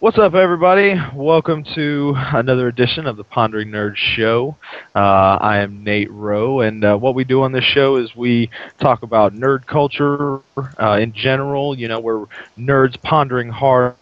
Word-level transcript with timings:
What's 0.00 0.16
up, 0.16 0.34
everybody? 0.34 0.94
Welcome 1.14 1.64
to 1.74 2.14
another 2.16 2.68
edition 2.68 3.06
of 3.06 3.18
the 3.18 3.24
Pondering 3.24 3.68
Nerd 3.68 3.94
Show. 3.94 4.56
Uh, 4.94 5.36
I 5.40 5.58
am 5.58 5.84
Nate 5.84 6.10
Rowe, 6.10 6.60
and 6.60 6.82
uh, 6.82 6.96
what 6.96 7.14
we 7.14 7.24
do 7.24 7.42
on 7.42 7.52
this 7.52 7.64
show 7.64 7.96
is 7.96 8.16
we 8.16 8.48
talk 8.80 9.02
about 9.02 9.34
nerd 9.34 9.66
culture 9.66 10.40
uh, 10.56 10.98
in 10.98 11.12
general. 11.12 11.78
You 11.78 11.88
know, 11.88 12.00
we're 12.00 12.24
nerds 12.56 12.98
pondering 13.02 13.50
hard 13.50 13.96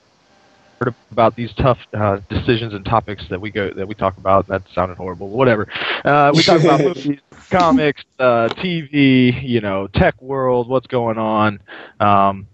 about 0.81 1.37
these 1.37 1.53
tough 1.55 1.79
uh, 1.95 2.19
decisions 2.29 2.75
and 2.75 2.85
topics 2.85 3.25
that 3.31 3.41
we 3.41 3.51
go 3.51 3.71
that 3.75 3.87
we 3.87 3.95
talk 3.95 4.17
about. 4.19 4.47
That 4.49 4.63
sounded 4.75 4.97
horrible. 4.97 5.29
Whatever. 5.29 5.67
Uh, 6.05 6.33
we 6.35 6.43
talk 6.43 6.61
about 6.61 6.81
movies, 6.85 7.21
comics, 7.51 8.03
uh, 8.19 8.49
TV. 8.59 9.43
You 9.43 9.61
know, 9.61 9.89
tech 9.95 10.21
world. 10.21 10.69
What's 10.69 10.87
going 10.87 11.19
on? 11.19 11.61
Um, 12.01 12.47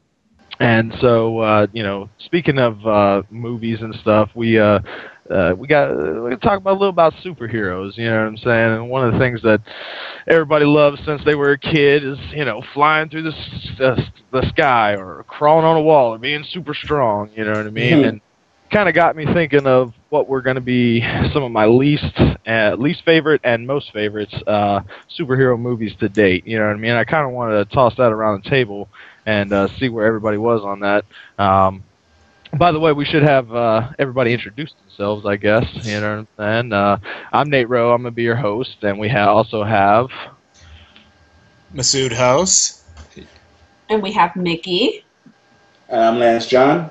and 0.61 0.95
so, 1.01 1.39
uh, 1.41 1.67
you 1.73 1.83
know, 1.83 2.09
speaking 2.19 2.59
of 2.59 2.87
uh, 2.87 3.23
movies 3.31 3.79
and 3.81 3.95
stuff, 3.97 4.31
we 4.35 4.59
uh, 5.31 5.33
uh, 5.33 5.55
we 5.57 5.67
got 5.67 5.91
we 5.97 6.31
got 6.31 6.41
to 6.41 6.49
talk 6.49 6.59
about 6.59 6.73
a 6.73 6.79
little 6.79 6.89
about 6.89 7.15
superheroes. 7.25 7.97
You 7.97 8.07
know 8.07 8.19
what 8.19 8.29
I'm 8.29 8.37
saying? 8.39 8.73
And 8.73 8.91
one 8.91 9.07
of 9.07 9.13
the 9.13 9.19
things 9.19 9.43
that 9.43 9.61
everybody 10.27 10.65
loves 10.65 11.01
since 11.05 11.25
they 11.25 11.35
were 11.35 11.53
a 11.53 11.59
kid 11.59 12.05
is 12.05 12.19
you 12.33 12.45
know 12.45 12.63
flying 12.75 13.09
through 13.09 13.25
the 13.25 13.35
the, 13.79 14.07
the 14.33 14.49
sky 14.49 14.97
or 14.97 15.25
crawling 15.29 15.65
on 15.65 15.77
a 15.77 15.83
wall 15.83 16.15
or 16.15 16.19
being 16.19 16.45
super 16.45 16.75
strong. 16.75 17.31
You 17.35 17.45
know 17.45 17.53
what 17.53 17.67
I 17.67 17.71
mean? 17.71 17.99
Mm-hmm. 17.99 18.09
And 18.09 18.21
kind 18.73 18.89
of 18.89 18.95
got 18.95 19.15
me 19.15 19.27
thinking 19.27 19.67
of 19.67 19.93
what 20.09 20.29
were 20.29 20.41
going 20.41 20.55
to 20.57 20.63
be 20.63 21.01
some 21.33 21.43
of 21.43 21.53
my 21.53 21.67
least 21.67 22.19
uh, 22.47 22.75
least 22.79 23.05
favorite 23.05 23.41
and 23.45 23.67
most 23.67 23.93
favorites 23.93 24.35
uh, 24.47 24.81
superhero 25.19 25.59
movies 25.59 25.93
to 26.01 26.09
date. 26.09 26.47
You 26.47 26.59
know 26.59 26.67
what 26.67 26.77
I 26.77 26.79
mean? 26.79 26.93
I 26.93 27.05
kind 27.05 27.27
of 27.27 27.33
wanted 27.33 27.69
to 27.69 27.75
toss 27.75 27.95
that 27.97 28.13
around 28.13 28.43
the 28.43 28.51
table 28.51 28.89
and 29.27 29.53
uh, 29.53 29.69
see 29.79 29.89
where 29.89 30.07
everybody 30.07 30.39
was 30.39 30.63
on 30.63 30.81
that. 30.81 31.05
Um, 31.39 31.85
by 32.59 32.73
the 32.73 32.79
way, 32.79 32.93
we 32.93 33.05
should 33.05 33.23
have 33.23 33.53
uh, 33.55 33.91
everybody 33.99 34.33
introduce 34.33 34.73
themselves, 34.75 35.27
I 35.27 35.37
guess. 35.37 35.65
You 35.85 36.01
know 36.01 36.17
what 36.17 36.19
I'm 36.19 36.29
saying? 36.39 36.73
Uh, 36.73 36.99
I'm 37.33 37.51
Nate 37.51 37.69
Rowe. 37.69 37.93
I'm 37.93 38.03
gonna 38.03 38.13
be 38.13 38.23
your 38.23 38.37
host, 38.37 38.77
and 38.83 38.99
we 38.99 39.09
ha- 39.09 39.33
also 39.33 39.65
have. 39.65 40.09
Masood 41.75 42.13
House. 42.13 42.85
And 43.89 44.03
we 44.03 44.13
have 44.13 44.37
Mickey. 44.37 45.05
I'm 45.91 46.19
Lance 46.19 46.47
John. 46.47 46.91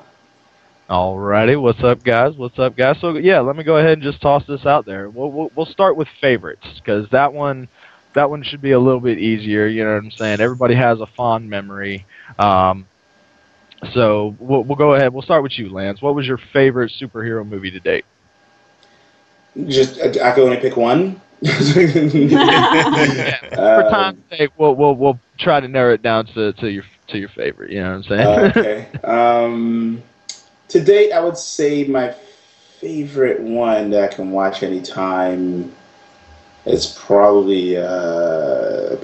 Alrighty, 0.90 1.60
what's 1.60 1.82
up, 1.84 2.04
guys? 2.04 2.36
What's 2.36 2.60
up, 2.60 2.76
guys? 2.76 2.98
So 3.00 3.16
yeah, 3.18 3.40
let 3.40 3.56
me 3.56 3.64
go 3.64 3.78
ahead 3.78 3.94
and 3.94 4.04
just 4.04 4.22
toss 4.22 4.44
this 4.48 4.66
out 4.66 4.86
there. 4.86 5.10
We'll 5.10 5.32
we'll, 5.32 5.52
we'll 5.56 5.66
start 5.68 5.96
with 5.96 6.08
favorites 6.20 6.66
because 6.76 7.08
that 7.12 7.32
one 7.32 7.70
that 8.14 8.30
one 8.30 8.44
should 8.44 8.62
be 8.62 8.72
a 8.72 8.80
little 8.80 9.00
bit 9.00 9.18
easier. 9.18 9.68
You 9.68 9.86
know 9.86 9.94
what 9.94 10.04
I'm 10.04 10.12
saying? 10.12 10.42
Everybody 10.42 10.76
has 10.76 11.00
a 11.00 11.06
fond 11.06 11.50
memory. 11.50 12.06
Um, 12.38 12.88
so 13.94 14.36
we'll, 14.40 14.64
we'll 14.64 14.76
go 14.78 14.94
ahead. 14.94 15.14
We'll 15.14 15.24
start 15.24 15.44
with 15.44 15.58
you, 15.58 15.70
Lance. 15.70 16.02
What 16.02 16.16
was 16.16 16.28
your 16.28 16.38
favorite 16.38 16.92
superhero 17.00 17.48
movie 17.48 17.72
to 17.72 17.80
date? 17.80 18.06
Just 19.68 20.00
I 20.00 20.30
I 20.30 20.32
can 20.32 20.44
only 20.44 20.58
pick 20.58 20.78
one. 20.78 21.20
For 21.44 21.50
time's 23.90 24.24
sake, 24.30 24.52
we'll, 24.58 24.76
we'll 24.76 24.94
we'll 24.94 25.20
try 25.40 25.60
to 25.60 25.68
narrow 25.68 25.94
it 25.94 26.04
down 26.04 26.28
to, 26.28 26.54
to 26.54 26.70
your 26.70 26.84
to 27.08 27.18
your 27.18 27.30
favorite. 27.30 27.72
You 27.72 27.82
know 27.82 27.98
what 27.98 27.98
I'm 27.98 28.04
saying? 28.04 28.28
Uh, 28.28 28.54
okay. 28.56 28.88
Um, 29.04 30.04
to 30.70 30.82
date, 30.82 31.12
I 31.12 31.20
would 31.20 31.38
say 31.38 31.84
my 31.84 32.12
favorite 32.80 33.42
one 33.42 33.90
that 33.90 34.04
I 34.04 34.08
can 34.08 34.32
watch 34.32 34.64
anytime 34.64 35.74
is 36.66 36.98
probably. 36.98 37.76
Uh, 37.78 38.98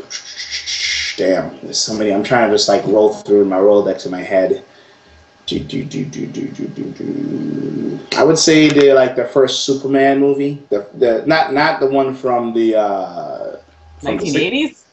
damn, 1.18 1.60
there's 1.62 1.80
so 1.80 1.94
many. 1.94 2.14
I'm 2.14 2.24
trying 2.24 2.50
to 2.50 2.56
just 2.56 2.70
like 2.70 2.86
roll 2.86 3.14
through 3.14 3.44
my 3.44 3.58
Rolodex 3.58 4.06
in 4.06 4.12
my 4.12 4.22
head. 4.22 4.64
Do, 5.48 5.60
do, 5.60 5.84
do, 5.84 6.06
do, 6.06 6.28
do, 6.28 6.48
do, 6.48 6.68
do, 6.68 6.84
do. 6.92 8.00
I 8.16 8.24
would 8.24 8.38
say 8.38 8.70
the 8.70 8.94
like 8.94 9.16
the 9.16 9.26
first 9.26 9.66
Superman 9.66 10.20
movie, 10.20 10.64
the 10.70 10.88
the 10.94 11.26
not 11.26 11.54
not 11.54 11.80
the 11.82 11.88
one 11.88 12.16
from 12.16 12.54
the 12.54 12.76
uh, 12.76 13.58
from 14.00 14.18
the 14.18 14.24
1980s? 14.24 14.84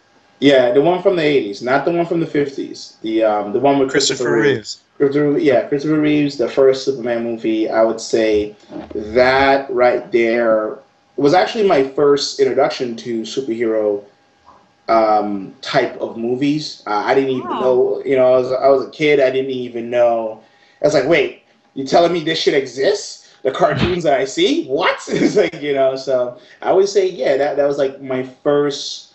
yeah, 0.41 0.73
the 0.73 0.81
one 0.81 1.03
from 1.03 1.17
the 1.17 1.23
'80s, 1.23 1.63
not 1.63 1.85
the 1.85 1.93
one 1.93 2.07
from 2.07 2.21
the 2.21 2.27
'50s. 2.27 3.01
The 3.03 3.25
um, 3.25 3.53
the 3.53 3.61
one 3.61 3.79
with 3.79 3.91
Christopher 3.91 4.41
Reeves. 4.41 4.81
Christopher, 4.97 5.39
yeah, 5.39 5.67
Christopher 5.69 6.01
Reeves, 6.01 6.37
the 6.37 6.49
first 6.49 6.85
Superman 6.85 7.25
movie. 7.25 7.69
I 7.69 7.83
would 7.83 8.01
say 8.01 8.55
that 8.95 9.71
right 9.71 10.11
there 10.13 10.79
was 11.17 11.35
actually 11.35 11.67
my 11.67 11.83
first 11.83 12.41
introduction 12.41 12.97
to 12.97 13.23
superhero 13.23 14.05
um, 14.89 15.55
type 15.63 15.97
of 16.01 16.17
movies. 16.17 16.83
Uh, 16.87 17.03
I 17.07 17.15
didn't 17.15 17.31
even 17.31 17.51
Wow. 17.51 17.61
know, 17.61 18.03
you 18.05 18.17
know, 18.17 18.35
I 18.35 18.37
was, 18.39 18.53
I 18.53 18.69
was 18.69 18.87
a 18.87 18.91
kid. 18.91 19.21
I 19.21 19.31
didn't 19.31 19.51
even 19.51 19.91
know. 19.91 20.43
I 20.83 20.87
was 20.87 20.95
like, 20.95 21.09
wait, 21.09 21.43
you 21.75 21.85
telling 21.87 22.13
me 22.13 22.23
this 22.23 22.41
shit 22.41 22.55
exists? 22.55 23.23
The 23.43 23.51
cartoons 23.51 24.05
that 24.05 24.19
I 24.19 24.25
see? 24.25 24.67
What? 24.67 25.03
it's 25.09 25.37
like, 25.37 25.61
you 25.61 25.75
know, 25.75 25.97
so 25.97 26.39
I 26.63 26.73
would 26.73 26.89
say, 26.89 27.09
yeah, 27.09 27.37
that, 27.37 27.57
that 27.57 27.67
was 27.67 27.79
like 27.79 28.01
my 28.01 28.23
first, 28.23 29.15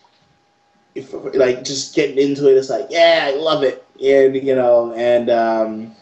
if, 0.95 1.13
like, 1.35 1.63
just 1.63 1.95
getting 1.95 2.17
into 2.17 2.49
it. 2.49 2.57
It's 2.57 2.69
like, 2.69 2.87
yeah, 2.89 3.27
I 3.31 3.35
love 3.35 3.63
it. 3.63 3.85
And, 4.03 4.35
you 4.35 4.55
know, 4.55 4.93
and, 4.93 5.29
um, 5.29 5.95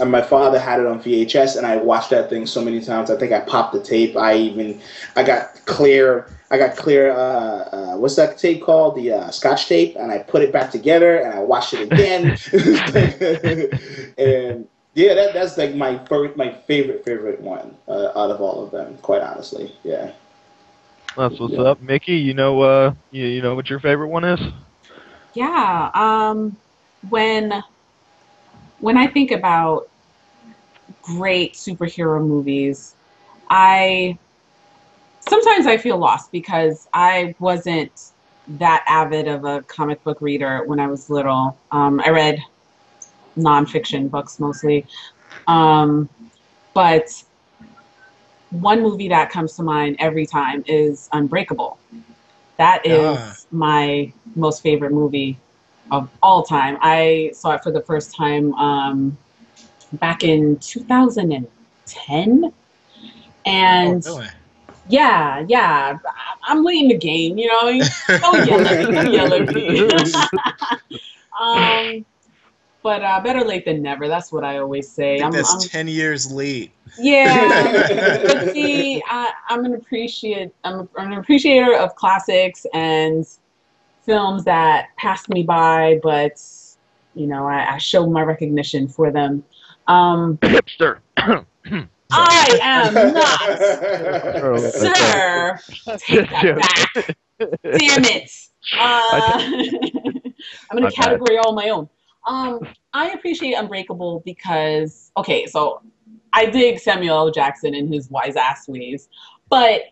and 0.00 0.10
my 0.10 0.20
father 0.22 0.58
had 0.58 0.80
it 0.80 0.86
on 0.86 1.00
VHS, 1.00 1.56
and 1.56 1.66
I 1.66 1.76
watched 1.76 2.10
that 2.10 2.28
thing 2.28 2.46
so 2.46 2.62
many 2.62 2.80
times. 2.80 3.10
I 3.10 3.16
think 3.16 3.32
I 3.32 3.40
popped 3.40 3.72
the 3.72 3.80
tape. 3.82 4.16
I 4.16 4.34
even, 4.36 4.80
I 5.16 5.22
got 5.22 5.64
clear, 5.66 6.26
I 6.50 6.58
got 6.58 6.76
clear. 6.76 7.10
Uh, 7.12 7.16
uh, 7.16 7.96
what's 7.96 8.16
that 8.16 8.38
tape 8.38 8.62
called? 8.62 8.96
The 8.96 9.12
uh, 9.12 9.30
Scotch 9.30 9.66
tape, 9.68 9.96
and 9.96 10.10
I 10.10 10.18
put 10.18 10.42
it 10.42 10.52
back 10.52 10.70
together, 10.70 11.16
and 11.18 11.32
I 11.34 11.40
watched 11.40 11.74
it 11.74 11.80
again. 11.82 12.36
and 14.18 14.66
yeah, 14.94 15.14
that 15.14 15.34
that's 15.34 15.56
like 15.56 15.74
my 15.74 15.98
first, 16.06 16.36
my 16.36 16.50
favorite 16.66 17.04
favorite 17.04 17.40
one 17.40 17.76
uh, 17.88 18.08
out 18.16 18.30
of 18.30 18.40
all 18.40 18.64
of 18.64 18.70
them. 18.70 18.96
Quite 18.98 19.22
honestly, 19.22 19.74
yeah. 19.84 20.12
That's 21.16 21.38
what's 21.38 21.56
Yeah. 21.56 21.58
up, 21.58 21.80
Mickey. 21.80 22.16
You 22.16 22.34
know, 22.34 22.60
uh, 22.62 22.92
you, 23.10 23.26
you 23.26 23.42
know 23.42 23.54
what 23.54 23.68
your 23.70 23.80
favorite 23.80 24.08
one 24.08 24.24
is? 24.24 24.40
Yeah. 25.34 25.90
Um, 25.94 26.56
when 27.08 27.52
when 28.84 28.98
I 28.98 29.06
think 29.06 29.30
about 29.30 29.88
great 31.00 31.54
superhero 31.54 32.20
movies, 32.20 32.96
I 33.48 34.18
sometimes 35.20 35.66
I 35.66 35.78
feel 35.78 35.96
lost 35.96 36.30
because 36.30 36.86
I 36.92 37.34
wasn't 37.38 37.98
that 38.46 38.84
avid 38.86 39.26
of 39.26 39.46
a 39.46 39.62
comic 39.62 40.04
book 40.04 40.18
reader 40.20 40.64
when 40.66 40.80
I 40.80 40.86
was 40.86 41.08
little. 41.08 41.58
Um, 41.70 41.98
I 42.04 42.10
read 42.10 42.38
nonfiction 43.38 44.10
books 44.10 44.38
mostly, 44.38 44.86
um, 45.46 46.10
but 46.74 47.08
one 48.50 48.82
movie 48.82 49.08
that 49.08 49.30
comes 49.30 49.54
to 49.56 49.62
mind 49.62 49.96
every 49.98 50.26
time 50.26 50.62
is 50.66 51.08
Unbreakable. 51.14 51.78
That 52.58 52.84
is 52.84 53.16
Ah. 53.16 53.34
my 53.50 54.12
most 54.36 54.62
favorite 54.62 54.92
movie 54.92 55.38
of 55.90 56.08
all 56.22 56.42
time. 56.42 56.78
I 56.80 57.30
saw 57.34 57.52
it 57.52 57.62
for 57.62 57.70
the 57.70 57.82
first 57.82 58.14
time 58.14 58.54
um, 58.54 59.16
back 59.94 60.24
in 60.24 60.56
2010. 60.58 62.52
And 63.46 64.06
Oh, 64.06 64.18
really? 64.18 64.28
yeah, 64.88 65.44
yeah, 65.48 65.98
I'm 66.46 66.64
late 66.64 66.82
in 66.82 66.88
the 66.88 66.98
game, 66.98 67.38
you 67.38 67.46
know. 67.48 67.86
Don't 68.20 68.46
yell 68.46 68.66
at 68.66 68.78
me, 68.78 68.92
don't 68.94 69.12
yell 69.12 69.32
at 69.34 69.54
me. 69.54 69.84
um, 71.40 72.04
but 72.82 73.02
uh, 73.02 73.20
better 73.20 73.40
late 73.44 73.64
than 73.64 73.82
never. 73.82 74.08
That's 74.08 74.30
what 74.32 74.44
I 74.44 74.58
always 74.58 74.90
say. 74.90 75.20
I 75.20 75.24
I'm, 75.26 75.32
that's 75.32 75.50
I'm- 75.50 75.68
10 75.68 75.88
years 75.88 76.30
late. 76.30 76.72
yeah, 76.98 77.72
but 78.26 78.52
see, 78.52 79.02
I, 79.08 79.30
I'm 79.48 79.64
an 79.64 79.74
appreciate 79.74 80.52
I'm, 80.64 80.88
I'm 80.96 81.12
an 81.12 81.18
appreciator 81.18 81.74
of 81.76 81.94
classics 81.96 82.66
and 82.74 83.26
films 84.04 84.44
that 84.44 84.88
passed 84.96 85.28
me 85.28 85.42
by, 85.42 86.00
but 86.02 86.40
you 87.14 87.26
know, 87.26 87.46
I, 87.46 87.74
I 87.74 87.78
show 87.78 88.06
my 88.06 88.22
recognition 88.22 88.88
for 88.88 89.10
them. 89.10 89.44
Um, 89.86 90.38
Hipster. 90.38 91.00
I 92.16 92.58
am 92.62 92.94
not, 92.94 94.42
Oh, 94.42 94.56
sir. 94.56 95.58
Take 95.98 96.30
that 96.30 96.58
back. 96.94 97.16
Damn 97.38 98.04
it. 98.04 98.30
Uh, 98.78 99.32
I'm 100.70 100.78
in 100.78 100.84
My 100.84 100.88
a 100.88 100.92
category 100.92 101.38
all 101.38 101.54
my 101.54 101.70
own. 101.70 101.88
Um, 102.26 102.60
I 102.92 103.10
appreciate 103.10 103.54
Unbreakable 103.54 104.22
because 104.24 105.10
okay, 105.16 105.46
so 105.46 105.82
I 106.32 106.46
dig 106.46 106.78
Samuel 106.78 107.16
L. 107.16 107.30
Jackson 107.30 107.74
in 107.74 107.92
his 107.92 108.10
wise 108.10 108.36
ass 108.36 108.66
ways, 108.68 109.08
but 109.50 109.82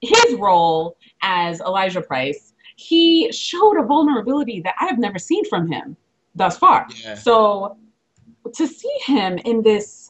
his 0.00 0.34
role 0.38 0.96
as 1.22 1.60
Elijah 1.60 2.00
Price, 2.00 2.53
he 2.76 3.30
showed 3.32 3.78
a 3.78 3.82
vulnerability 3.82 4.60
that 4.60 4.74
I 4.80 4.86
have 4.86 4.98
never 4.98 5.18
seen 5.18 5.44
from 5.48 5.70
him 5.70 5.96
thus 6.34 6.58
far. 6.58 6.86
Yeah. 7.02 7.14
So 7.14 7.76
to 8.54 8.66
see 8.66 8.96
him 9.06 9.38
in 9.38 9.62
this 9.62 10.04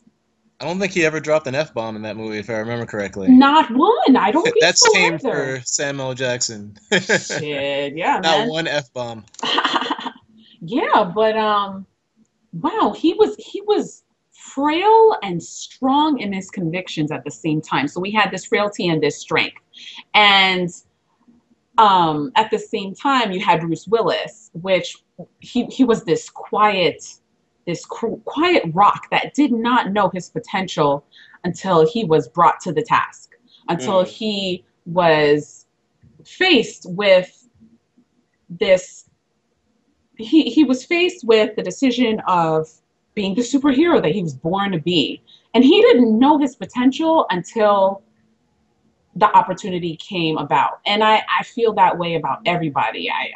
I 0.61 0.67
don't 0.67 0.79
think 0.79 0.93
he 0.93 1.05
ever 1.05 1.21
dropped 1.21 1.47
an 1.47 1.55
f 1.55 1.75
bomb 1.75 1.97
in 1.97 2.03
that 2.03 2.17
movie, 2.17 2.39
if 2.39 2.49
I 2.49 2.55
remember 2.55 2.87
correctly. 2.87 3.29
Not 3.29 3.71
one. 3.73 4.17
I 4.17 4.31
don't 4.31 4.45
think 4.45 4.57
That's 4.61 4.81
so 4.81 4.93
same 4.93 5.15
either. 5.15 5.59
for 5.59 5.63
Samuel 5.65 6.09
L. 6.09 6.15
Jackson. 6.15 6.79
Shit, 6.91 7.97
yeah, 7.97 8.15
Not 8.23 8.23
man. 8.23 8.49
one 8.49 8.69
f 8.69 8.93
bomb. 8.93 9.25
yeah, 10.61 11.13
but 11.15 11.37
um, 11.37 11.85
wow, 12.53 12.95
he 12.97 13.15
was 13.15 13.35
he 13.37 13.61
was 13.63 14.05
frail 14.33 15.17
and 15.23 15.43
strong 15.43 16.21
in 16.21 16.33
his 16.33 16.51
convictions 16.51 17.11
at 17.11 17.25
the 17.25 17.31
same 17.31 17.61
time. 17.61 17.89
So 17.89 18.01
we 18.01 18.13
had 18.13 18.31
this 18.31 18.45
frailty 18.45 18.89
and 18.89 19.03
this 19.03 19.19
strength, 19.19 19.61
and 20.15 20.71
um, 21.79 22.31
at 22.37 22.51
the 22.51 22.59
same 22.59 22.95
time, 22.95 23.33
you 23.33 23.41
had 23.41 23.61
Bruce 23.61 23.87
Willis, 23.87 24.51
which 24.55 24.97
he 25.41 25.65
he 25.67 25.85
was 25.85 26.05
this 26.05 26.31
quiet, 26.31 27.05
this 27.67 27.85
quiet 27.85 28.65
rock 28.73 29.11
that 29.11 29.35
did 29.35 29.53
not 29.53 29.93
know 29.93 30.09
his 30.13 30.31
potential 30.31 31.05
until 31.45 31.87
he 31.87 32.05
was 32.05 32.29
brought 32.29 32.61
to 32.61 32.73
the 32.73 32.83
task, 32.83 33.31
until 33.69 34.05
Mm. 34.05 34.09
he 34.09 34.65
was 34.87 35.67
faced 36.25 36.87
with 36.91 37.49
this 38.49 39.09
he 40.17 40.45
he 40.45 40.65
was 40.65 40.85
faced 40.85 41.27
with 41.27 41.57
the 41.57 41.63
decision 41.63 42.21
of 42.27 42.69
being 43.15 43.35
the 43.35 43.43
superhero 43.43 44.01
that 44.01 44.13
he 44.13 44.23
was 44.23 44.35
born 44.35 44.73
to 44.73 44.79
be 44.79 45.21
and 45.55 45.65
he 45.65 45.81
didn't 45.83 46.19
know 46.19 46.39
his 46.39 46.55
potential 46.57 47.27
until 47.31 48.03
the 49.17 49.27
opportunity 49.37 49.97
came 49.97 50.39
about. 50.39 50.81
And 50.87 51.03
i 51.05 51.23
i 51.39 51.43
feel 51.45 51.73
that 51.75 51.97
way 51.99 52.15
about 52.17 52.41
everybody. 52.47 53.11
I 53.11 53.33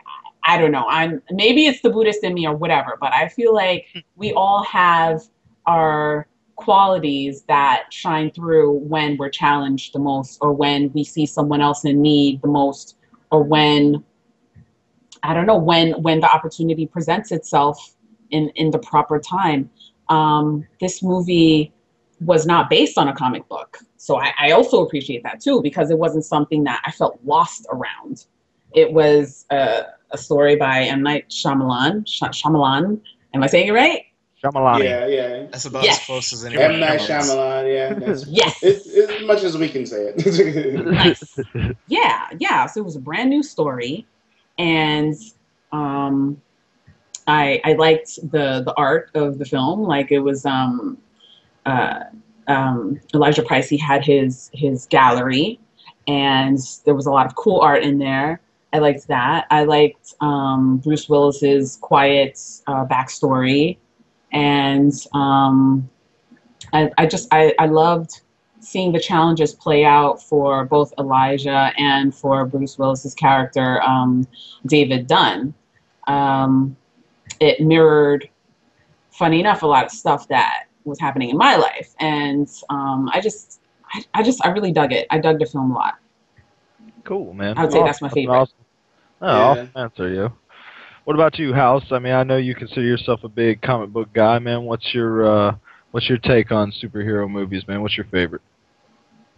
i, 0.47 0.55
I 0.55 0.59
don't 0.59 0.73
know. 0.73 0.87
I'm 0.89 1.23
maybe 1.31 1.67
it's 1.67 1.81
the 1.83 1.91
buddhist 1.91 2.25
in 2.25 2.35
me 2.35 2.47
or 2.47 2.57
whatever 2.57 2.97
but 3.01 3.13
i 3.13 3.29
feel 3.29 3.55
like 3.55 3.87
we 4.17 4.33
all 4.33 4.63
have 4.65 5.23
our 5.67 6.27
qualities 6.57 7.43
that 7.43 7.85
shine 7.91 8.31
through 8.33 8.73
when 8.73 9.17
we're 9.17 9.31
challenged 9.31 9.93
the 9.95 9.99
most 9.99 10.39
or 10.41 10.53
when 10.53 10.91
we 10.93 11.05
see 11.05 11.25
someone 11.25 11.61
else 11.61 11.85
in 11.85 12.03
need 12.03 12.43
the 12.43 12.49
most 12.49 12.97
or 13.31 13.45
when 13.45 14.03
I 15.23 15.35
don't 15.35 15.47
know 15.47 15.57
when 15.57 15.93
when 16.03 16.21
the 16.21 16.31
opportunity 16.31 16.87
presents 16.87 17.33
itself 17.33 17.95
in 18.31 18.51
in 18.51 18.71
the 18.71 18.79
proper 18.79 19.19
time. 19.19 19.71
Um, 20.09 20.67
this 20.81 21.03
movie 21.03 21.73
was 22.21 22.47
not 22.47 22.71
based 22.71 22.99
on 22.99 23.09
a 23.09 23.15
comic 23.15 23.49
book, 23.49 23.79
so 23.99 24.19
I, 24.19 24.33
I 24.41 24.51
also 24.53 24.85
appreciate 24.85 25.23
that 25.25 25.41
too 25.41 25.61
because 25.61 25.91
it 25.91 25.99
wasn't 25.99 26.25
something 26.25 26.65
that 26.65 26.81
I 26.87 26.91
felt 26.91 27.21
lost 27.25 27.67
around. 27.71 28.25
It 28.75 28.93
was 28.93 29.45
a, 29.51 29.83
a 30.13 30.17
story 30.19 30.57
by 30.57 30.85
M 30.85 31.03
Night 31.03 31.29
Shyamalan. 31.29 32.07
Sh- 32.09 32.23
Shyamalan, 32.23 33.01
am 33.35 33.43
I 33.43 33.47
saying 33.47 33.69
it 33.69 33.73
right? 33.73 34.05
Shyamalani. 34.43 34.85
Yeah, 34.85 35.07
yeah. 35.07 35.47
That's 35.51 35.65
about 35.65 35.83
Yes. 35.83 35.99
as 36.01 36.07
close 36.07 36.33
as 36.33 36.45
anyone 36.45 36.75
M 36.75 36.81
Night. 36.81 37.01
Shyamalan, 37.01 37.65
yeah. 37.75 38.15
Yes. 38.29 38.63
it's, 38.63 38.87
it's 38.87 39.13
as 39.13 39.27
much 39.27 39.43
as 39.43 39.59
we 39.59 39.69
can 39.69 39.85
say 39.85 40.13
it. 40.15 40.87
nice. 40.87 41.39
Yeah, 41.89 42.29
yeah. 42.39 42.67
So 42.67 42.81
it 42.81 42.85
was 42.85 42.97
a 42.97 43.01
brand 43.01 43.31
new 43.31 43.43
story, 43.43 44.07
and 44.59 45.15
um, 45.73 46.41
I 47.27 47.61
I 47.65 47.73
liked 47.73 48.17
the 48.31 48.63
the 48.65 48.75
art 48.77 49.11
of 49.15 49.39
the 49.39 49.45
film. 49.45 49.83
Like 49.83 50.13
it 50.13 50.21
was 50.21 50.47
um, 50.47 50.99
uh, 51.67 52.05
um, 52.49 53.01
Elijah 53.15 53.43
Price. 53.43 53.69
He 53.69 53.77
had 53.77 54.05
his 54.05 54.51
his 54.53 54.87
gallery, 54.87 55.61
and 56.07 56.59
there 56.85 56.95
was 56.95 57.07
a 57.07 57.11
lot 57.11 57.27
of 57.27 57.35
cool 57.37 57.61
art 57.61 57.83
in 57.83 57.99
there. 57.99 58.41
I 58.73 58.79
liked 58.79 59.07
that. 59.09 59.47
I 59.51 59.65
liked 59.65 60.15
um, 60.21 60.79
Bruce 60.79 61.09
Willis's 61.09 61.79
quiet 61.81 62.39
uh, 62.67 62.85
backstory, 62.87 63.79
and 64.33 64.93
um, 65.15 65.89
I, 66.73 66.91
I 66.99 67.07
just 67.07 67.29
I, 67.33 67.55
I 67.59 67.67
loved 67.67 68.21
seeing 68.61 68.93
the 68.93 69.01
challenges 69.01 69.55
play 69.55 69.85
out 69.85 70.23
for 70.23 70.65
both 70.65 70.93
Elijah 70.99 71.73
and 71.79 72.15
for 72.15 72.45
Bruce 72.45 72.77
Willis's 72.77 73.15
character, 73.15 73.81
um, 73.83 74.27
David 74.67 75.07
Dunn. 75.07 75.55
Um, 76.07 76.77
it 77.41 77.61
mirrored, 77.61 78.29
funny 79.11 79.41
enough, 79.41 79.63
a 79.63 79.67
lot 79.67 79.87
of 79.87 79.93
stuff 79.93 80.29
that 80.29 80.68
was 80.89 81.01
happening 81.01 81.31
in 81.31 81.37
my 81.39 81.57
life, 81.57 81.95
and 82.01 82.49
um, 82.71 83.09
I 83.13 83.21
just, 83.21 83.61
I, 83.93 84.05
I 84.15 84.23
just, 84.23 84.45
I 84.45 84.51
really 84.51 84.73
dug 84.73 84.93
it. 84.93 85.07
I 85.11 85.19
dug 85.19 85.39
the 85.39 85.47
film 85.47 85.71
a 85.73 85.75
lot. 85.75 85.95
Cool, 87.05 87.35
man. 87.35 87.57
I 87.57 87.63
would 87.63 87.73
say 87.73 87.83
that's 87.83 88.03
my 88.03 88.09
favorite. 88.11 88.49
Awesome. 88.49 88.65
Oh, 89.21 89.27
Yeah. 89.29 89.53
awesome 89.53 89.71
answer, 89.77 90.09
you. 90.09 90.33
What 91.05 91.15
about 91.15 91.39
you, 91.39 91.53
House? 91.53 91.85
I 91.91 91.99
mean, 91.99 92.13
I 92.13 92.23
know 92.25 92.37
you 92.37 92.55
consider 92.55 92.83
yourself 92.83 93.25
a 93.25 93.29
big 93.29 93.61
comic 93.63 93.91
book 93.91 94.13
guy, 94.13 94.39
man. 94.39 94.65
What's 94.65 94.95
your 94.95 95.25
uh, 95.27 95.57
what's 95.93 96.09
your 96.09 96.19
take 96.19 96.51
on 96.53 96.73
superhero 96.83 97.29
movies, 97.31 97.67
man? 97.69 97.83
What's 97.83 97.97
your 97.97 98.07
favorite? 98.07 98.43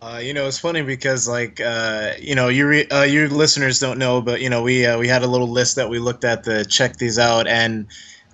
Uh, 0.00 0.20
you 0.23 0.32
know, 0.35 0.47
it's 0.47 0.58
funny 0.58 0.82
because 0.82 1.29
like 1.29 1.61
uh, 1.61 2.12
you 2.20 2.35
know, 2.35 2.49
you 2.49 2.67
re- 2.67 2.88
uh, 2.88 3.02
your 3.02 3.29
listeners 3.29 3.79
don't 3.81 3.99
know, 3.99 4.20
but 4.20 4.41
you 4.41 4.49
know, 4.49 4.62
we 4.62 4.85
uh, 4.87 4.99
we 4.99 5.08
had 5.08 5.23
a 5.23 5.26
little 5.26 5.49
list 5.49 5.76
that 5.76 5.88
we 5.88 5.99
looked 5.99 6.25
at 6.25 6.44
to 6.44 6.64
check 6.64 6.97
these 6.97 7.19
out, 7.19 7.47
and 7.47 7.87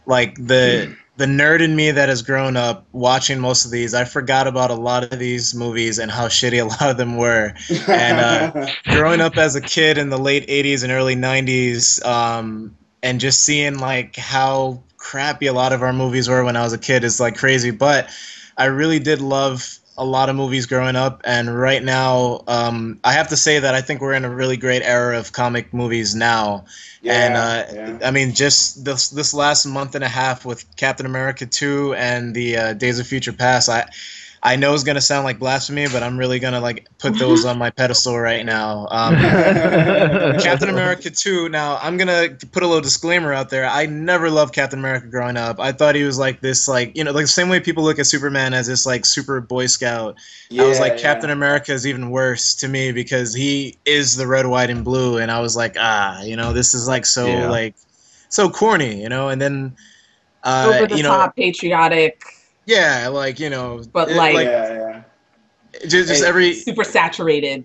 like 0.06 0.34
the 0.36 0.96
the 1.16 1.26
nerd 1.26 1.60
in 1.60 1.74
me 1.74 1.90
that 1.90 2.08
has 2.08 2.22
grown 2.22 2.56
up 2.56 2.86
watching 2.92 3.38
most 3.38 3.64
of 3.64 3.70
these, 3.70 3.94
I 3.94 4.04
forgot 4.04 4.46
about 4.46 4.70
a 4.70 4.74
lot 4.74 5.12
of 5.12 5.18
these 5.18 5.54
movies 5.54 5.98
and 5.98 6.10
how 6.10 6.28
shitty 6.28 6.60
a 6.60 6.66
lot 6.66 6.90
of 6.90 6.96
them 6.96 7.16
were. 7.16 7.54
And, 7.88 8.18
uh, 8.20 8.68
growing 8.84 9.20
up 9.20 9.36
as 9.36 9.54
a 9.54 9.60
kid 9.60 9.98
in 9.98 10.10
the 10.10 10.18
late 10.18 10.46
80s 10.48 10.82
and 10.82 10.92
early 10.92 11.16
90s 11.16 12.04
um, 12.04 12.76
and 13.02 13.20
just 13.20 13.44
seeing 13.44 13.78
like 13.78 14.16
how 14.16 14.82
crappy 14.96 15.46
a 15.46 15.52
lot 15.52 15.72
of 15.72 15.82
our 15.82 15.92
movies 15.92 16.28
were 16.28 16.44
when 16.44 16.56
i 16.56 16.62
was 16.62 16.72
a 16.72 16.78
kid 16.78 17.04
is 17.04 17.20
like 17.20 17.36
crazy 17.36 17.70
but 17.70 18.10
i 18.56 18.64
really 18.64 18.98
did 18.98 19.20
love 19.20 19.78
a 19.98 20.04
lot 20.04 20.28
of 20.28 20.36
movies 20.36 20.66
growing 20.66 20.96
up 20.96 21.22
and 21.24 21.56
right 21.58 21.82
now 21.82 22.42
um, 22.48 22.98
i 23.04 23.12
have 23.12 23.28
to 23.28 23.36
say 23.36 23.58
that 23.58 23.74
i 23.74 23.80
think 23.80 24.00
we're 24.00 24.12
in 24.12 24.24
a 24.24 24.30
really 24.30 24.56
great 24.56 24.82
era 24.82 25.18
of 25.18 25.32
comic 25.32 25.72
movies 25.72 26.14
now 26.14 26.64
Yeah, 27.02 27.12
and 27.12 27.34
uh, 27.36 27.64
yeah. 27.72 28.08
I 28.08 28.10
mean, 28.10 28.34
just 28.34 28.84
this 28.84 29.08
this 29.10 29.32
last 29.32 29.64
month 29.66 29.94
and 29.94 30.02
a 30.04 30.08
half 30.08 30.44
with 30.44 30.64
Captain 30.76 31.06
America 31.06 31.46
two 31.46 31.94
and 31.94 32.34
the 32.34 32.56
uh, 32.56 32.72
Days 32.72 32.98
of 32.98 33.06
Future 33.06 33.32
Past, 33.32 33.68
I 33.68 33.86
I 34.46 34.56
know 34.56 34.74
it's 34.74 34.84
gonna 34.84 35.02
sound 35.02 35.24
like 35.24 35.38
blasphemy, 35.40 35.88
but 35.88 36.02
I'm 36.04 36.18
really 36.18 36.38
gonna 36.40 36.60
like 36.60 36.88
put 36.98 37.18
those 37.18 37.44
on 37.44 37.58
my 37.58 37.70
pedestal 37.70 38.18
right 38.18 38.44
now. 38.46 38.88
Um, 38.90 39.38
Captain 40.38 40.68
America 40.68 41.10
2. 41.10 41.48
Now, 41.48 41.78
I'm 41.80 41.96
going 41.96 42.08
to 42.08 42.46
put 42.48 42.62
a 42.62 42.66
little 42.66 42.82
disclaimer 42.82 43.32
out 43.32 43.48
there. 43.48 43.64
I 43.66 43.86
never 43.86 44.30
loved 44.30 44.54
Captain 44.54 44.78
America 44.78 45.06
growing 45.08 45.36
up. 45.36 45.58
I 45.58 45.72
thought 45.72 45.94
he 45.94 46.02
was 46.04 46.18
like 46.18 46.40
this, 46.42 46.68
like, 46.68 46.96
you 46.96 47.04
know, 47.04 47.12
like 47.12 47.24
the 47.24 47.28
same 47.28 47.48
way 47.48 47.58
people 47.60 47.84
look 47.84 47.98
at 47.98 48.06
Superman 48.06 48.52
as 48.52 48.66
this, 48.66 48.84
like, 48.84 49.06
super 49.06 49.40
Boy 49.40 49.66
Scout. 49.66 50.16
Yeah, 50.48 50.64
I 50.64 50.68
was 50.68 50.78
Yeah, 50.78 50.80
like, 50.80 50.96
yeah. 50.96 50.98
Captain 50.98 51.30
America 51.30 51.72
is 51.72 51.86
even 51.86 52.10
worse 52.10 52.54
to 52.56 52.68
me 52.68 52.92
because 52.92 53.34
he 53.34 53.78
is 53.86 54.16
the 54.16 54.26
red, 54.26 54.46
white, 54.46 54.70
and 54.70 54.84
blue. 54.84 55.18
And 55.18 55.30
I 55.30 55.40
was 55.40 55.56
like, 55.56 55.76
ah, 55.78 56.22
you 56.22 56.36
know, 56.36 56.52
this 56.52 56.74
is 56.74 56.86
like 56.86 57.06
so, 57.06 57.38
Yeah. 57.38 57.46
like, 57.46 57.74
so 58.28 58.50
corny, 58.50 59.02
you 59.02 59.08
know? 59.08 59.28
And 59.30 59.40
then, 59.40 59.76
uh, 60.44 60.62
Over 60.62 60.86
the 60.86 60.98
you 60.98 61.02
know, 61.02 61.28
top, 61.28 61.36
patriotic, 61.36 62.20
yeah, 62.66 63.08
like, 63.08 63.40
you 63.40 63.48
know, 63.50 63.82
But, 63.92 64.10
it- 64.10 64.16
like- 64.16 64.46
yeah, 64.46 64.72
yeah, 64.74 65.02
just, 65.88 66.08
just 66.08 66.24
every, 66.24 66.52
super 66.54 66.84
saturated. 66.84 67.64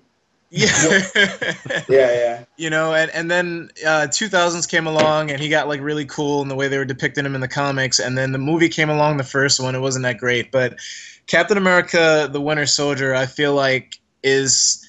yeah. 0.49 0.67
yeah, 1.15 1.85
yeah. 1.89 2.43
you 2.57 2.69
know 2.69 2.93
and 2.93 3.09
and 3.11 3.31
then 3.31 3.69
uh 3.85 4.05
2000s 4.11 4.67
came 4.69 4.85
along 4.85 5.31
and 5.31 5.39
he 5.39 5.47
got 5.47 5.69
like 5.69 5.79
really 5.79 6.03
cool 6.05 6.41
in 6.41 6.49
the 6.49 6.55
way 6.55 6.67
they 6.67 6.77
were 6.77 6.83
depicting 6.83 7.25
him 7.25 7.35
in 7.35 7.39
the 7.39 7.47
comics 7.47 7.99
and 7.99 8.17
then 8.17 8.33
the 8.33 8.37
movie 8.37 8.67
came 8.67 8.89
along 8.89 9.15
the 9.15 9.23
first 9.23 9.61
one 9.61 9.75
it 9.75 9.79
wasn't 9.79 10.03
that 10.03 10.17
great 10.17 10.51
but 10.51 10.75
captain 11.25 11.57
america 11.57 12.27
the 12.33 12.41
winter 12.41 12.65
soldier 12.65 13.15
i 13.15 13.25
feel 13.25 13.53
like 13.53 13.97
is 14.23 14.85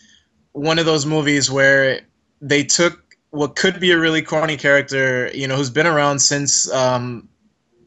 one 0.51 0.81
of 0.81 0.85
those 0.85 1.07
movies 1.07 1.49
where 1.49 2.01
they 2.41 2.65
took 2.65 3.15
what 3.31 3.55
could 3.55 3.79
be 3.79 3.93
a 3.93 3.99
really 4.01 4.21
corny 4.21 4.57
character 4.57 5.31
you 5.33 5.47
know 5.47 5.55
who's 5.55 5.71
been 5.71 5.87
around 5.87 6.19
since 6.19 6.69
um 6.73 7.29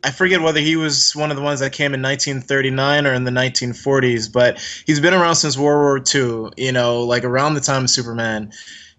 I 0.06 0.12
forget 0.12 0.42
whether 0.42 0.60
he 0.60 0.76
was 0.76 1.16
one 1.16 1.32
of 1.32 1.38
the 1.38 1.44
ones 1.44 1.60
that 1.60 1.74
came 1.74 1.94
in 1.94 2.02
1939 2.02 3.08
or 3.08 3.14
in 3.14 3.24
the 3.24 3.32
1940s, 3.32 4.32
but 4.32 4.60
he's 4.86 5.00
been 5.00 5.14
around 5.14 5.36
since 5.36 5.58
World 5.58 5.82
War 5.82 5.98
II, 5.98 6.52
you 6.58 6.72
know, 6.72 7.02
like 7.02 7.24
around 7.24 7.56
the 7.56 7.62
time 7.62 7.84
of 7.86 7.90
Superman 7.90 8.52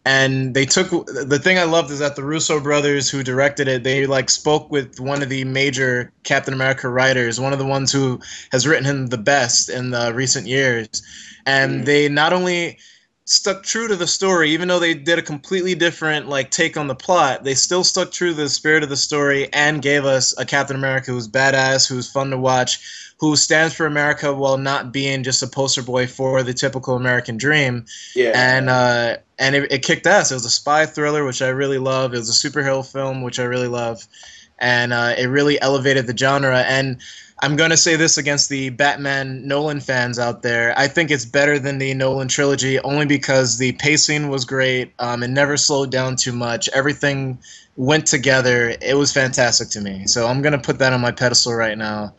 and 0.07 0.55
they 0.55 0.65
took 0.65 0.89
the 1.07 1.41
thing 1.43 1.59
I 1.59 1.65
loved 1.65 1.91
is 1.91 1.99
that 1.99 2.15
the 2.15 2.23
Russo 2.23 2.61
brothers 2.61 3.11
who 3.11 3.25
directed 3.25 3.67
it, 3.67 3.83
they 3.83 4.07
like 4.07 4.31
spoke 4.31 4.71
with 4.71 5.01
one 5.01 5.21
of 5.21 5.29
the 5.29 5.43
major 5.43 6.13
Captain 6.23 6.55
America 6.55 6.89
writers, 6.89 7.41
one 7.41 7.53
of 7.53 7.59
the 7.59 7.67
ones 7.67 7.91
who 7.91 8.21
has 8.53 8.69
written 8.69 8.85
him 8.85 9.09
the 9.09 9.19
best 9.19 9.69
in 9.69 9.91
the 9.91 10.15
recent 10.15 10.47
years, 10.47 11.03
and 11.45 11.83
Mm. 11.83 11.85
they 11.87 12.09
not 12.09 12.33
only 12.33 12.79
stuck 13.27 13.63
true 13.63 13.89
to 13.89 13.97
the 13.97 14.07
story 14.07 14.51
even 14.51 14.69
though 14.69 14.79
they 14.79 14.95
did 14.95 15.19
a 15.19 15.23
completely 15.23 15.75
different 15.75 16.29
like 16.29 16.51
take 16.51 16.77
on 16.77 16.87
the 16.87 16.95
plot 16.95 17.43
they 17.45 17.55
still 17.55 17.83
stuck 17.83 18.11
true 18.11 18.29
to 18.29 18.35
the 18.35 18.49
spirit 18.49 18.83
of 18.83 18.89
the 18.89 18.97
story 18.97 19.53
and 19.53 19.83
gave 19.83 20.05
us 20.05 20.33
a 20.39 20.47
captain 20.47 20.77
america 20.77 21.11
who's 21.11 21.29
badass 21.29 21.89
who's 21.89 22.11
fun 22.11 22.31
to 22.31 22.39
watch 22.39 23.13
who 23.19 23.35
stands 23.35 23.75
for 23.75 23.85
america 23.85 24.33
while 24.33 24.57
not 24.57 24.93
being 24.93 25.25
just 25.25 25.43
a 25.43 25.47
poster 25.47 25.83
boy 25.83 26.07
for 26.07 26.43
the 26.45 26.55
typical 26.55 26.95
american 26.95 27.37
dream 27.37 27.85
yeah. 28.15 28.31
and 28.33 28.71
uh, 28.71 29.17
and 29.39 29.55
it, 29.55 29.71
it 29.73 29.83
kicked 29.83 30.07
ass. 30.07 30.31
It 30.31 30.35
was 30.35 30.47
a 30.47 30.51
spy 30.51 30.87
thriller, 30.87 31.25
which 31.25 31.43
I 31.43 31.49
really 31.49 31.79
love. 31.79 32.15
It 32.15 32.19
was 32.19 32.45
a 32.45 32.49
superhero 32.49 32.91
film, 32.91 33.23
which 33.23 33.39
I 33.39 33.45
really 33.45 33.69
love, 33.69 34.07
and 34.59 34.93
uh, 34.93 35.15
it 35.17 35.27
really 35.27 35.61
elevated 35.61 36.07
the 36.07 36.17
genre. 36.17 36.61
And 36.61 36.99
I'm 37.41 37.57
going 37.57 37.71
to 37.71 37.77
say 37.77 37.97
this 37.97 38.17
against 38.17 38.49
the 38.49 38.71
Batman 38.71 39.47
Nolan 39.47 39.81
fans 39.81 40.19
out 40.19 40.43
there. 40.43 40.73
I 40.79 40.89
think 40.89 41.11
it's 41.11 41.27
better 41.27 41.59
than 41.59 41.79
the 41.79 41.93
Nolan 41.93 42.29
trilogy 42.29 42.79
only 42.81 43.05
because 43.05 43.59
the 43.59 43.73
pacing 43.73 44.29
was 44.29 44.47
great. 44.47 44.95
Um, 44.99 45.23
it 45.23 45.29
never 45.29 45.59
slowed 45.59 45.91
down 45.91 46.17
too 46.17 46.33
much. 46.33 46.69
Everything 46.71 47.39
went 47.77 48.07
together. 48.07 48.75
It 48.81 48.97
was 48.97 49.13
fantastic 49.13 49.69
to 49.71 49.83
me. 49.83 50.07
So 50.07 50.27
I'm 50.27 50.41
going 50.41 50.53
to 50.53 50.59
put 50.59 50.79
that 50.79 50.95
on 50.95 51.01
my 51.03 51.13
pedestal 51.13 51.53
right 51.53 51.77
now. 51.77 52.15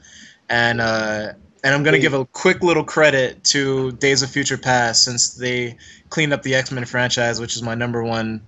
And, 0.49 0.79
uh, 0.79 1.33
and 1.63 1.73
I'm 1.73 1.81
going 1.81 1.95
to 1.95 1.99
give 1.99 2.13
a 2.13 2.25
quick 2.25 2.61
little 2.61 2.83
credit 2.83 3.43
to 3.45 3.93
Days 3.93 4.21
of 4.21 4.29
Future 4.29 4.57
Past 4.57 5.03
since 5.03 5.33
they 5.33 5.77
cleaned 6.09 6.31
up 6.31 6.43
the 6.43 6.53
X 6.53 6.71
Men 6.71 6.85
franchise, 6.85 7.41
which 7.41 7.55
is 7.55 7.63
my 7.63 7.73
number 7.73 8.03
one 8.03 8.41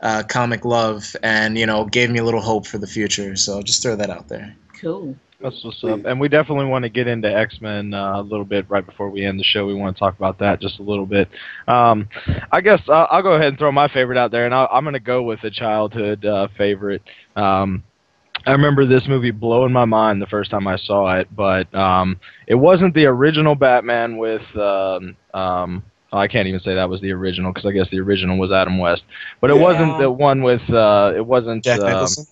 uh, 0.00 0.22
comic 0.28 0.64
love, 0.64 1.14
and 1.22 1.56
you 1.58 1.66
know 1.66 1.84
gave 1.84 2.10
me 2.10 2.18
a 2.18 2.24
little 2.24 2.40
hope 2.40 2.66
for 2.66 2.78
the 2.78 2.86
future. 2.86 3.36
So 3.36 3.56
I'll 3.56 3.62
just 3.62 3.82
throw 3.82 3.96
that 3.96 4.10
out 4.10 4.28
there. 4.28 4.56
Cool. 4.80 5.16
That's 5.40 5.62
what's 5.64 5.82
up. 5.84 6.04
And 6.04 6.18
we 6.20 6.28
definitely 6.28 6.66
want 6.66 6.84
to 6.84 6.88
get 6.88 7.06
into 7.06 7.32
X 7.34 7.58
Men 7.60 7.92
uh, 7.92 8.20
a 8.20 8.22
little 8.22 8.44
bit 8.44 8.68
right 8.70 8.84
before 8.84 9.10
we 9.10 9.24
end 9.24 9.38
the 9.38 9.44
show. 9.44 9.66
We 9.66 9.74
want 9.74 9.94
to 9.96 9.98
talk 10.00 10.16
about 10.16 10.38
that 10.38 10.60
just 10.60 10.78
a 10.78 10.82
little 10.82 11.06
bit. 11.06 11.28
Um, 11.68 12.08
I 12.50 12.60
guess 12.60 12.80
uh, 12.88 13.06
I'll 13.10 13.22
go 13.22 13.32
ahead 13.32 13.48
and 13.48 13.58
throw 13.58 13.70
my 13.72 13.88
favorite 13.88 14.16
out 14.16 14.30
there, 14.30 14.46
and 14.46 14.54
i 14.54 14.66
am 14.72 14.84
going 14.84 14.94
to 14.94 15.00
go 15.00 15.22
with 15.22 15.42
a 15.44 15.50
childhood 15.50 16.24
uh, 16.24 16.48
favorite. 16.56 17.02
Um, 17.36 17.82
I 18.46 18.52
remember 18.52 18.86
this 18.86 19.04
movie 19.08 19.30
blowing 19.30 19.72
my 19.72 19.84
mind 19.84 20.20
the 20.20 20.26
first 20.26 20.50
time 20.50 20.66
I 20.66 20.76
saw 20.76 21.16
it, 21.18 21.28
but 21.34 21.72
um, 21.74 22.18
it 22.46 22.54
wasn't 22.54 22.94
the 22.94 23.06
original 23.06 23.54
Batman 23.54 24.18
with. 24.18 24.42
Um, 24.56 25.16
um, 25.32 25.82
oh, 26.12 26.18
I 26.18 26.28
can't 26.28 26.46
even 26.48 26.60
say 26.60 26.74
that 26.74 26.88
was 26.88 27.00
the 27.00 27.12
original 27.12 27.52
because 27.52 27.66
I 27.66 27.72
guess 27.72 27.88
the 27.90 28.00
original 28.00 28.38
was 28.38 28.52
Adam 28.52 28.78
West, 28.78 29.02
but 29.40 29.50
it 29.50 29.56
Yeah. 29.56 29.62
wasn't 29.62 29.98
the 29.98 30.10
one 30.10 30.42
with. 30.42 30.68
Uh, 30.70 31.12
it 31.16 31.24
wasn't. 31.24 31.64
Jack 31.64 31.80
um, 31.80 31.86
Nicholson. 31.86 32.26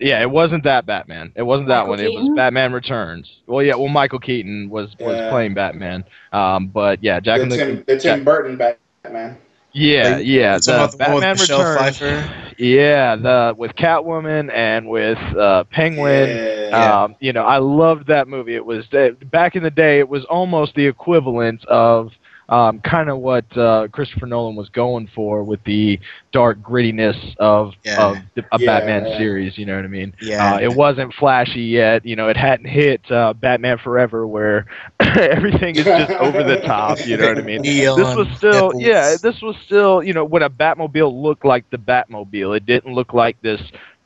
Yeah, 0.00 0.20
it 0.22 0.30
wasn't 0.30 0.64
that 0.64 0.86
Batman. 0.86 1.32
It 1.36 1.42
wasn't 1.42 1.68
that 1.68 1.86
Michael 1.86 1.90
one. 1.90 2.00
It 2.00 2.12
was 2.12 2.30
Batman 2.36 2.72
Returns. 2.72 3.30
Well, 3.46 3.62
yeah, 3.62 3.74
well, 3.74 3.88
Michael 3.88 4.18
Keaton 4.18 4.68
was 4.70 4.88
was 4.98 5.16
Yeah. 5.16 5.30
playing 5.30 5.54
Batman. 5.54 6.04
Um, 6.32 6.68
but 6.68 7.02
yeah, 7.02 7.20
Jack 7.20 7.38
the, 7.38 7.42
and 7.42 7.52
the 7.52 7.56
Tim, 7.56 7.84
the 7.86 7.98
Tim 7.98 8.24
Burton 8.24 8.56
Batman. 8.56 9.36
yeah, 9.72 10.16
Like, 10.16 10.26
yeah, 10.26 10.56
the 10.58 10.88
the 10.90 10.96
Batman 10.96 11.36
Returns. 11.38 11.78
Pfeiffer. 11.78 12.34
Yeah, 12.58 13.16
the 13.16 13.54
with 13.56 13.72
Catwoman 13.76 14.52
and 14.52 14.88
with 14.88 15.18
uh, 15.36 15.64
Penguin. 15.70 16.28
Yeah. 16.28 17.02
Um, 17.04 17.16
you 17.20 17.32
know, 17.32 17.44
I 17.44 17.56
loved 17.58 18.06
that 18.08 18.28
movie. 18.28 18.54
It 18.54 18.64
was 18.64 18.84
uh, 18.92 19.10
back 19.30 19.56
in 19.56 19.62
the 19.62 19.70
day. 19.70 19.98
It 19.98 20.08
was 20.08 20.24
almost 20.26 20.74
the 20.74 20.86
equivalent 20.86 21.64
of 21.66 22.10
um, 22.50 22.80
kind 22.80 23.08
of 23.08 23.18
what 23.18 23.44
uh, 23.56 23.88
Christopher 23.92 24.26
Nolan 24.26 24.56
was 24.56 24.68
going 24.70 25.08
for 25.14 25.44
with 25.44 25.62
the 25.64 25.98
dark 26.32 26.58
grittiness 26.60 27.16
of 27.38 27.72
Yeah. 27.84 27.96
of 27.96 28.18
the, 28.34 28.44
a 28.52 28.58
Yeah, 28.58 28.66
Batman 28.66 29.06
yeah. 29.06 29.16
series. 29.16 29.56
You 29.58 29.66
know 29.66 29.76
what 29.76 29.84
I 29.84 29.88
mean? 29.88 30.14
Yeah. 30.20 30.54
Uh, 30.54 30.58
it 30.60 30.72
wasn't 30.72 31.14
flashy 31.14 31.62
yet. 31.62 32.04
You 32.04 32.16
know, 32.16 32.28
it 32.28 32.36
hadn't 32.36 32.66
hit 32.68 33.00
uh, 33.10 33.34
Batman 33.34 33.78
Forever 33.78 34.26
where 34.26 34.66
everything 35.00 35.78
is 35.78 35.88
just 35.96 36.14
over 36.20 36.42
the 36.42 36.56
top. 36.56 37.00
You 37.04 37.16
know 37.16 37.28
what 37.28 37.38
I 37.38 37.42
mean? 37.42 37.62
Neon 37.62 37.96
this 37.96 38.14
was 38.14 38.26
still, 38.36 38.72
nipples. 38.72 38.76
yeah, 38.76 39.16
this 39.20 39.40
was 39.42 39.56
still, 39.64 40.02
you 40.02 40.12
know, 40.12 40.24
when 40.24 40.42
a 40.42 40.50
Batmobile 40.50 41.22
looked 41.22 41.44
like 41.44 41.68
the 41.70 41.78
Batmobile. 41.78 42.56
It 42.56 42.66
didn't 42.66 42.92
look 42.94 43.12
like 43.14 43.40
this 43.42 43.60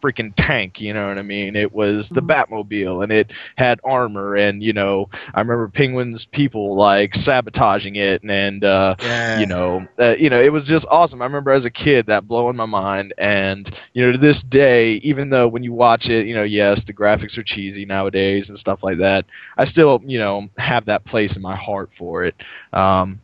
freaking 0.04 0.32
tank. 0.36 0.80
You 0.80 0.94
know 0.94 1.08
what 1.08 1.18
I 1.18 1.22
mean? 1.22 1.56
It 1.56 1.72
was 1.72 2.06
the 2.14 2.20
Mhm. 2.20 2.28
Batmobile, 2.28 3.02
and 3.02 3.12
it 3.12 3.30
had 3.56 3.80
armor, 3.84 4.36
and 4.36 4.62
you 4.62 4.72
know, 4.72 5.08
I 5.34 5.40
remember 5.40 5.68
Penguin's 5.68 6.26
people 6.32 6.76
like 6.76 7.14
sabotaging 7.24 7.96
it, 7.96 8.22
and 8.22 8.64
uh, 8.64 8.96
yeah. 9.00 9.44
you 9.44 9.46
know, 9.46 9.86
uh, 10.00 10.14
you 10.16 10.30
know, 10.30 10.40
it 10.40 10.52
was 10.52 10.64
just 10.64 10.86
awesome. 10.90 11.22
I 11.22 11.26
remember 11.26 11.52
as 11.52 11.64
a 11.64 11.70
kid 11.70 12.06
that 12.06 12.28
blowing 12.28 12.56
my 12.56 12.66
mind, 12.66 13.14
and 13.18 13.72
you 13.94 14.04
know, 14.06 14.12
to 14.12 14.18
this 14.18 14.42
day, 14.50 14.94
even 15.02 15.30
though 15.30 15.48
when 15.48 15.62
you 15.62 15.72
watch 15.72 16.06
it, 16.06 16.26
you 16.26 16.34
know, 16.34 16.44
yes, 16.44 16.80
the 16.86 16.92
graphics 16.92 17.36
are 17.38 17.44
cheesy 17.44 17.84
nowadays 17.84 18.46
and 18.48 18.58
stuff 18.58 18.80
like 18.82 18.98
that, 18.98 19.24
I 19.58 19.66
still, 19.66 20.00
you 20.04 20.18
know, 20.18 20.48
have 20.58 20.86
that 20.86 21.04
place 21.06 21.32
in 21.36 21.42
my 21.42 21.56
heart 21.56 21.90
for 21.98 22.24
it. 22.24 22.34
Um, 22.72 23.20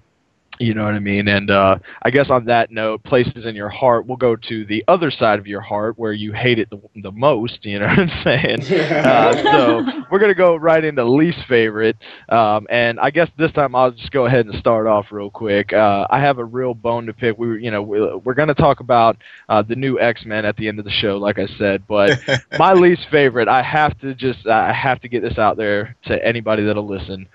you 0.60 0.74
know 0.74 0.84
what 0.84 0.94
I 0.94 0.98
mean? 0.98 1.26
And 1.26 1.50
uh, 1.50 1.78
I 2.02 2.10
guess 2.10 2.28
on 2.28 2.44
that 2.44 2.70
note, 2.70 3.02
places 3.02 3.46
in 3.46 3.56
your 3.56 3.70
heart, 3.70 4.06
we'll 4.06 4.18
go 4.18 4.36
to 4.36 4.64
the 4.66 4.84
other 4.88 5.10
side 5.10 5.38
of 5.38 5.46
your 5.46 5.62
heart 5.62 5.98
where 5.98 6.12
you 6.12 6.34
hate 6.34 6.58
it 6.58 6.68
the, 6.68 6.78
the 7.02 7.10
most. 7.10 7.64
You 7.64 7.78
know 7.78 7.86
what 7.86 7.98
I'm 7.98 8.22
saying? 8.22 8.62
Uh, 8.70 9.32
so 9.42 9.82
we're 10.10 10.18
gonna 10.18 10.34
go 10.34 10.56
right 10.56 10.84
into 10.84 11.02
least 11.02 11.38
favorite, 11.48 11.96
um, 12.28 12.66
and 12.68 13.00
I 13.00 13.10
guess 13.10 13.28
this 13.38 13.50
time 13.52 13.74
I'll 13.74 13.90
just 13.90 14.10
go 14.10 14.26
ahead 14.26 14.44
and 14.46 14.54
start 14.56 14.86
off 14.86 15.06
real 15.10 15.30
quick. 15.30 15.72
Uh, 15.72 16.06
I 16.10 16.20
have 16.20 16.38
a 16.38 16.44
real 16.44 16.74
bone 16.74 17.06
to 17.06 17.14
pick. 17.14 17.38
We, 17.38 17.46
were, 17.46 17.58
you 17.58 17.70
know, 17.70 17.82
we're, 17.82 18.18
we're 18.18 18.34
gonna 18.34 18.54
talk 18.54 18.80
about 18.80 19.16
uh, 19.48 19.62
the 19.62 19.76
new 19.76 19.98
X 19.98 20.26
Men 20.26 20.44
at 20.44 20.56
the 20.56 20.68
end 20.68 20.78
of 20.78 20.84
the 20.84 20.90
show, 20.90 21.16
like 21.16 21.38
I 21.38 21.46
said. 21.58 21.86
But 21.88 22.18
my 22.58 22.74
least 22.74 23.06
favorite, 23.10 23.48
I 23.48 23.62
have 23.62 23.98
to 24.00 24.14
just, 24.14 24.46
I 24.46 24.74
have 24.74 25.00
to 25.00 25.08
get 25.08 25.22
this 25.22 25.38
out 25.38 25.56
there 25.56 25.96
to 26.04 26.22
anybody 26.22 26.64
that'll 26.66 26.86
listen. 26.86 27.28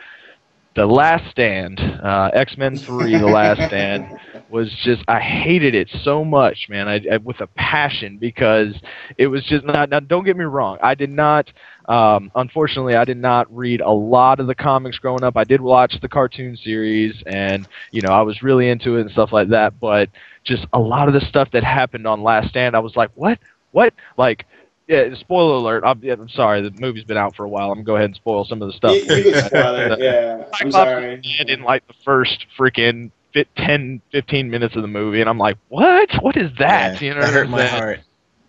The 0.76 0.86
Last 0.86 1.32
Stand, 1.32 1.80
uh, 1.80 2.32
X 2.34 2.58
Men 2.58 2.76
Three, 2.76 3.18
The 3.18 3.26
Last 3.26 3.62
Stand 3.68 4.20
was 4.50 4.70
just 4.84 5.04
I 5.08 5.22
hated 5.22 5.74
it 5.74 5.90
so 6.04 6.26
much, 6.26 6.68
man. 6.70 6.90
I, 6.90 7.02
I 7.12 7.18
with 7.18 7.40
a 7.40 7.48
passion 7.48 8.18
because 8.18 8.76
it 9.18 9.28
was 9.28 9.44
just 9.46 9.64
not. 9.64 9.90
Now, 9.90 10.02
don't 10.02 10.26
get 10.26 10.36
me 10.36 10.44
wrong. 10.44 10.78
I 10.84 10.94
did 10.96 11.10
not. 11.10 11.50
Um, 11.88 12.30
unfortunately, 12.36 12.96
I 12.96 13.06
did 13.06 13.18
not 13.18 13.54
read 13.56 13.80
a 13.80 13.90
lot 13.90 14.42
of 14.42 14.48
the 14.48 14.56
comics 14.56 15.00
growing 15.00 15.24
up. 15.24 15.38
I 15.38 15.46
did 15.46 15.62
watch 15.62 15.96
the 16.02 16.10
cartoon 16.10 16.58
series, 16.58 17.16
and 17.26 17.68
you 17.92 18.02
know 18.02 18.10
I 18.10 18.22
was 18.22 18.44
really 18.44 18.70
into 18.70 18.98
it 18.98 19.02
and 19.02 19.12
stuff 19.12 19.32
like 19.32 19.50
that. 19.50 19.80
But 19.80 20.10
just 20.44 20.66
a 20.74 20.80
lot 20.80 21.08
of 21.08 21.14
the 21.14 21.22
stuff 21.22 21.50
that 21.54 21.64
happened 21.64 22.06
on 22.06 22.22
Last 22.22 22.50
Stand, 22.50 22.76
I 22.76 22.80
was 22.80 22.96
like, 22.96 23.12
what, 23.16 23.40
what, 23.72 23.94
like. 24.18 24.46
Yeah, 24.88 25.16
spoiler 25.16 25.56
alert. 25.56 25.84
I'm, 25.84 26.00
yeah, 26.04 26.14
I'm 26.14 26.30
sorry. 26.30 26.62
The 26.62 26.72
movie's 26.80 27.04
been 27.04 27.18
out 27.18 27.36
for 27.36 27.44
a 27.44 27.50
while. 27.50 27.70
I'm 27.72 27.78
gonna 27.78 27.86
go 27.86 27.96
ahead 27.96 28.06
and 28.06 28.16
spoil 28.16 28.46
some 28.46 28.62
of 28.62 28.68
the 28.68 28.74
stuff. 28.74 28.96
You, 28.96 29.16
you 29.16 29.32
can 29.34 29.46
spoil 29.48 29.76
it. 29.76 30.00
Yeah, 30.00 30.44
I'm 30.54 30.72
Cyclops 30.72 30.74
sorry. 30.74 31.14
is 31.16 31.38
dead 31.38 31.50
in 31.50 31.64
like 31.64 31.88
the 31.88 31.96
first 32.04 32.46
freaking 32.58 33.12
fit 33.34 33.48
10, 33.58 34.02
15 34.12 34.50
minutes 34.50 34.76
of 34.76 34.84
the 34.84 34.88
movie, 34.88 35.22
and 35.22 35.30
I'm 35.30 35.40
like, 35.40 35.58
what? 35.70 36.10
What 36.22 36.38
is 36.38 36.52
that? 36.60 37.02
Yeah, 37.02 37.08
you 37.08 37.14
know, 37.16 37.22
that 37.22 37.28
what 37.28 37.34
hurt 37.34 37.46
I'm 37.46 37.52
my 37.52 37.58
saying? 37.60 37.70
heart. 37.72 38.00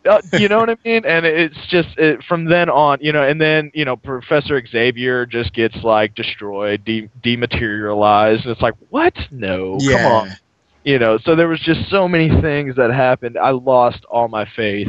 Uh, 0.08 0.20
you 0.38 0.48
know 0.48 0.58
what 0.58 0.70
I 0.70 0.76
mean? 0.84 1.04
And 1.04 1.26
it's 1.26 1.56
just 1.68 1.88
it, 1.98 2.22
from 2.28 2.44
then 2.44 2.68
on, 2.68 2.98
you 3.00 3.12
know, 3.12 3.22
and 3.22 3.40
then 3.40 3.70
you 3.74 3.84
know, 3.84 3.96
Professor 3.96 4.64
Xavier 4.64 5.26
just 5.26 5.52
gets 5.54 5.74
like 5.82 6.14
destroyed, 6.14 6.84
de- 6.84 7.08
dematerialized, 7.22 8.42
and 8.42 8.52
it's 8.52 8.60
like, 8.60 8.74
what? 8.90 9.14
No, 9.30 9.78
yeah. 9.80 9.96
come 9.96 10.12
on 10.12 10.36
you 10.84 11.00
know 11.00 11.18
so 11.18 11.34
there 11.34 11.48
was 11.48 11.58
just 11.60 11.90
so 11.90 12.06
many 12.06 12.28
things 12.40 12.76
that 12.76 12.90
happened 12.92 13.36
i 13.36 13.50
lost 13.50 14.04
all 14.08 14.28
my 14.28 14.48
faith 14.54 14.86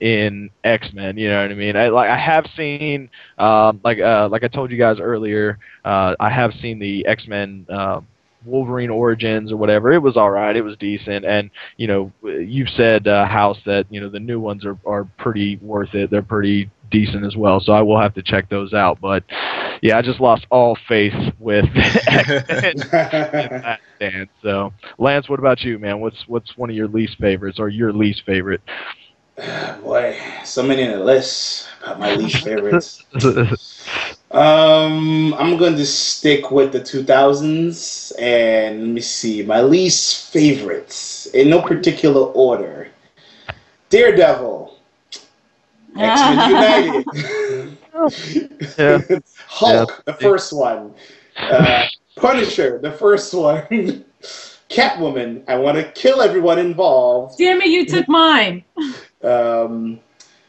in 0.00 0.50
x-men 0.64 1.16
you 1.16 1.28
know 1.28 1.42
what 1.42 1.50
i 1.50 1.54
mean 1.54 1.76
i 1.76 1.88
like 1.88 2.10
i 2.10 2.16
have 2.18 2.46
seen 2.56 3.08
um 3.38 3.80
like 3.84 3.98
uh 3.98 4.28
like 4.30 4.42
i 4.42 4.48
told 4.48 4.70
you 4.70 4.78
guys 4.78 4.98
earlier 5.00 5.58
uh 5.84 6.14
i 6.20 6.30
have 6.30 6.52
seen 6.60 6.78
the 6.78 7.04
x-men 7.06 7.66
uh 7.70 8.00
wolverine 8.46 8.90
origins 8.90 9.52
or 9.52 9.56
whatever 9.56 9.92
it 9.92 9.98
was 10.00 10.16
all 10.16 10.30
right 10.30 10.56
it 10.56 10.62
was 10.62 10.76
decent 10.78 11.24
and 11.24 11.50
you 11.76 11.86
know 11.86 12.10
you've 12.22 12.68
said 12.70 13.06
uh 13.06 13.26
house 13.26 13.58
that 13.66 13.84
you 13.90 14.00
know 14.00 14.08
the 14.08 14.18
new 14.20 14.40
ones 14.40 14.64
are 14.64 14.78
are 14.86 15.04
pretty 15.18 15.56
worth 15.58 15.94
it 15.94 16.10
they're 16.10 16.22
pretty 16.22 16.70
decent 16.90 17.24
as 17.24 17.36
well 17.36 17.60
so 17.60 17.72
i 17.72 17.82
will 17.82 18.00
have 18.00 18.14
to 18.14 18.22
check 18.22 18.48
those 18.48 18.72
out 18.72 18.98
but 19.00 19.22
yeah 19.82 19.96
i 19.98 20.02
just 20.02 20.20
lost 20.20 20.46
all 20.50 20.76
faith 20.88 21.12
with 21.38 21.64
that 23.62 23.78
stand. 23.96 24.28
So, 24.42 24.72
Lance, 24.98 25.28
what 25.28 25.38
about 25.38 25.60
you, 25.62 25.78
man? 25.78 26.00
What's 26.00 26.24
what's 26.26 26.56
one 26.56 26.70
of 26.70 26.76
your 26.76 26.88
least 26.88 27.16
favorites 27.18 27.58
or 27.58 27.68
your 27.68 27.92
least 27.92 28.22
favorite? 28.26 28.60
Boy, 29.82 30.18
so 30.44 30.62
many 30.62 30.82
in 30.82 30.92
the 30.92 31.04
list. 31.04 31.68
About 31.82 31.98
my 32.00 32.14
least 32.14 32.44
favorites. 32.44 33.04
Um, 34.32 35.34
I'm 35.34 35.56
going 35.56 35.74
to 35.74 35.84
stick 35.84 36.52
with 36.52 36.70
the 36.70 36.78
2000s, 36.78 38.12
and 38.16 38.80
let 38.80 38.88
me 38.90 39.00
see 39.00 39.42
my 39.42 39.60
least 39.60 40.30
favorites 40.32 41.26
in 41.34 41.50
no 41.50 41.60
particular 41.60 42.26
order. 42.28 42.90
Daredevil, 43.88 44.78
X 45.96 46.20
Men 46.20 47.04
United, 47.04 47.78
Yeah. 48.78 49.00
Hulk, 49.48 50.04
the 50.04 50.14
first 50.14 50.52
one, 50.52 50.94
uh, 51.36 51.86
Punisher, 52.14 52.78
the 52.78 52.92
first 52.92 53.34
one, 53.34 54.04
Catwoman. 54.68 55.42
I 55.48 55.56
want 55.56 55.76
to 55.76 55.90
kill 55.90 56.22
everyone 56.22 56.60
involved. 56.60 57.36
Damn 57.36 57.60
it, 57.62 57.66
you 57.70 57.84
took 57.84 58.08
mine. 58.08 58.62
Um, 59.22 60.00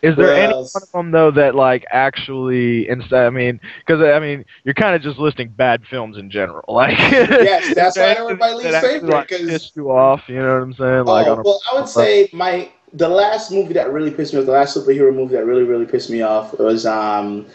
Is 0.01 0.15
there 0.15 0.33
any 0.33 0.53
one 0.53 0.65
of 0.83 0.91
them 0.91 1.11
though 1.11 1.31
that 1.31 1.55
like 1.55 1.85
actually 1.91 2.87
instead? 2.89 3.25
I 3.25 3.29
mean, 3.29 3.59
because 3.85 4.01
I 4.01 4.19
mean, 4.19 4.45
you're 4.63 4.73
kind 4.73 4.95
of 4.95 5.01
just 5.01 5.17
listing 5.19 5.49
bad 5.49 5.85
films 5.89 6.17
in 6.17 6.29
general. 6.31 6.63
Like, 6.73 6.97
Yes, 6.97 7.73
that's 7.75 7.97
why 7.97 8.21
went 8.23 8.39
my 8.39 8.53
least 8.53 8.79
favorite, 8.81 9.09
Like, 9.11 9.27
'cause- 9.29 9.39
pissed 9.41 9.75
you 9.75 9.91
off. 9.91 10.21
You 10.27 10.35
know 10.39 10.53
what 10.55 10.63
I'm 10.63 10.73
saying? 10.73 11.05
Like, 11.05 11.27
oh, 11.27 11.41
well, 11.43 11.61
I 11.71 11.75
would 11.79 11.87
say 11.89 12.29
my 12.33 12.71
the 12.93 13.07
last 13.07 13.51
movie 13.51 13.73
that 13.73 13.91
really 13.91 14.11
pissed 14.11 14.33
me 14.33 14.39
off, 14.39 14.45
the 14.45 14.51
last 14.51 14.75
superhero 14.75 15.13
movie 15.13 15.35
that 15.35 15.45
really 15.45 15.63
really 15.63 15.85
pissed 15.85 16.09
me 16.09 16.21
off 16.21 16.57
was 16.59 16.85
um, 16.85 17.45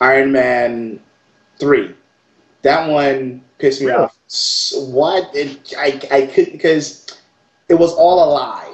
Iron 0.00 0.30
Man 0.32 1.00
three. 1.58 1.94
That 2.62 2.88
one 2.90 3.42
pissed 3.58 3.80
me 3.80 3.88
Really? 3.88 4.04
off. 4.04 4.16
What 4.74 5.30
it, 5.34 5.74
I 5.78 6.00
I 6.10 6.26
couldn't 6.26 6.52
because 6.52 7.06
it 7.68 7.74
was 7.74 7.92
all 7.94 8.24
a 8.24 8.28
lie. 8.32 8.65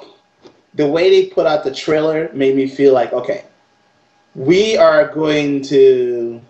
The 0.74 0.86
way 0.86 1.10
they 1.10 1.26
put 1.28 1.46
out 1.46 1.64
the 1.64 1.74
trailer 1.74 2.30
made 2.32 2.56
me 2.56 2.66
feel 2.66 2.92
like 2.94 3.12
okay, 3.12 3.44
we 4.34 4.76
are 4.76 5.08
going 5.08 5.62
to 5.62 6.40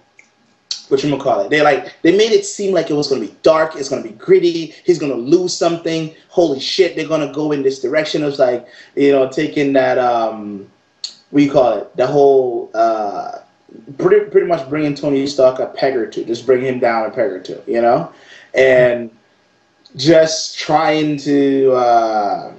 what 0.93 1.03
you 1.03 1.17
call 1.17 1.41
it? 1.41 1.49
They 1.49 1.63
like 1.63 1.95
they 2.03 2.15
made 2.17 2.33
it 2.33 2.45
seem 2.45 2.75
like 2.75 2.91
it 2.91 2.95
was 2.95 3.09
gonna 3.09 3.23
be 3.23 3.35
dark, 3.43 3.77
it's 3.77 3.89
gonna 3.89 4.03
be 4.03 4.11
gritty, 4.11 4.75
he's 4.85 4.99
gonna 4.99 5.15
lose 5.15 5.57
something. 5.57 6.15
Holy 6.29 6.61
shit, 6.61 6.95
they're 6.95 7.09
gonna 7.09 7.33
go 7.33 7.53
in 7.53 7.63
this 7.63 7.81
direction. 7.81 8.23
It 8.23 8.27
was 8.27 8.39
like, 8.39 8.67
you 8.95 9.13
know, 9.13 9.29
taking 9.29 9.73
that 9.73 9.99
um 9.99 10.71
what 11.31 11.41
do 11.41 11.47
you 11.47 11.51
call 11.51 11.79
it? 11.79 11.97
The 11.97 12.07
whole 12.07 12.71
uh 12.75 13.39
pretty 13.97 14.27
pretty 14.31 14.47
much 14.47 14.69
bringing 14.69 14.95
Tony 14.95 15.27
Stark 15.27 15.61
a 15.61 15.67
peg 15.67 15.97
or 15.97 16.07
two, 16.07 16.25
just 16.27 16.45
bring 16.45 16.63
him 16.63 16.79
down 16.79 17.07
a 17.07 17.11
peg 17.11 17.31
or 17.33 17.41
two, 17.41 17.63
you 17.67 17.81
know? 17.81 18.13
And 18.55 19.11
just 19.97 20.59
trying 20.59 21.17
to 21.19 21.73
uh 21.73 22.53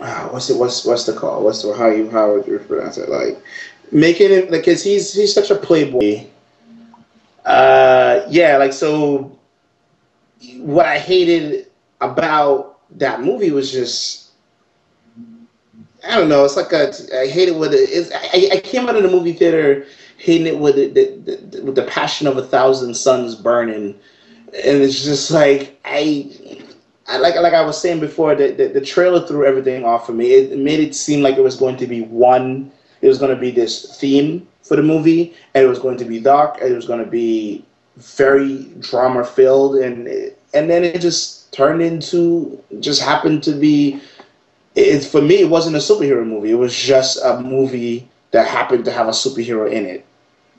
what's 0.00 0.50
it? 0.50 0.56
What's 0.56 0.84
what's 0.84 1.04
the 1.04 1.12
call? 1.12 1.44
What's 1.44 1.62
the 1.62 1.74
how 1.74 1.88
you 1.88 2.10
how 2.10 2.32
would 2.32 2.46
you 2.46 2.58
pronounce 2.58 2.98
it? 2.98 3.08
Like 3.08 3.38
making 3.92 4.30
it 4.30 4.50
like 4.50 4.64
cause 4.64 4.82
he's 4.82 5.12
he's 5.12 5.34
such 5.34 5.50
a 5.50 5.56
playboy. 5.56 6.26
Uh, 7.44 8.22
yeah, 8.28 8.56
like 8.56 8.72
so. 8.72 9.36
What 10.56 10.86
I 10.86 10.98
hated 10.98 11.66
about 12.00 12.80
that 12.98 13.20
movie 13.20 13.50
was 13.50 13.70
just 13.70 14.30
I 16.06 16.16
don't 16.16 16.28
know. 16.28 16.44
It's 16.44 16.56
like 16.56 16.72
a 16.72 16.92
I 17.18 17.26
hate 17.26 17.48
it 17.48 17.56
with 17.56 17.72
it. 17.74 18.10
I, 18.14 18.56
I 18.56 18.60
came 18.60 18.88
out 18.88 18.96
of 18.96 19.02
the 19.02 19.10
movie 19.10 19.34
theater 19.34 19.86
hating 20.16 20.46
it 20.46 20.58
with 20.58 20.76
it, 20.76 20.94
the, 20.94 21.36
the, 21.36 21.62
with 21.62 21.74
the 21.74 21.84
passion 21.84 22.26
of 22.26 22.36
a 22.36 22.42
thousand 22.42 22.94
suns 22.94 23.34
burning, 23.34 23.98
and 24.46 24.82
it's 24.82 25.02
just 25.02 25.30
like 25.30 25.78
I 25.84 26.30
I, 27.10 27.16
like 27.18 27.34
like 27.36 27.52
I 27.54 27.62
was 27.62 27.80
saying 27.80 28.00
before, 28.00 28.34
the, 28.34 28.52
the, 28.52 28.68
the 28.68 28.80
trailer 28.80 29.26
threw 29.26 29.44
everything 29.44 29.84
off 29.84 30.06
for 30.06 30.12
me. 30.12 30.32
It, 30.32 30.58
made 30.58 30.80
it 30.80 30.94
seem 30.94 31.22
like 31.22 31.36
it 31.36 31.42
was 31.42 31.56
going 31.56 31.76
to 31.78 31.86
be 31.86 32.02
one. 32.02 32.70
It 33.02 33.08
was 33.08 33.18
going 33.18 33.34
to 33.34 33.40
be 33.40 33.50
this 33.50 33.98
theme 33.98 34.46
for 34.62 34.76
the 34.76 34.82
movie, 34.82 35.34
and 35.54 35.64
it 35.64 35.68
was 35.68 35.78
going 35.78 35.98
to 35.98 36.04
be 36.04 36.20
dark, 36.20 36.58
and 36.60 36.70
it 36.70 36.76
was 36.76 36.86
going 36.86 37.04
to 37.04 37.10
be 37.10 37.64
very 37.96 38.64
drama 38.80 39.24
filled, 39.24 39.76
and 39.76 40.06
and 40.54 40.70
then 40.70 40.84
it 40.84 41.00
just 41.00 41.52
turned 41.52 41.82
into 41.82 42.62
just 42.80 43.02
happened 43.02 43.42
to 43.44 43.52
be. 43.52 44.00
It, 44.76 45.00
for 45.02 45.20
me, 45.20 45.40
it 45.40 45.50
wasn't 45.50 45.76
a 45.76 45.80
superhero 45.80 46.24
movie. 46.24 46.52
It 46.52 46.54
was 46.54 46.76
just 46.76 47.18
a 47.24 47.40
movie 47.40 48.08
that 48.30 48.46
happened 48.46 48.84
to 48.84 48.92
have 48.92 49.08
a 49.08 49.12
superhero 49.12 49.70
in 49.70 49.84
it. 49.84 50.06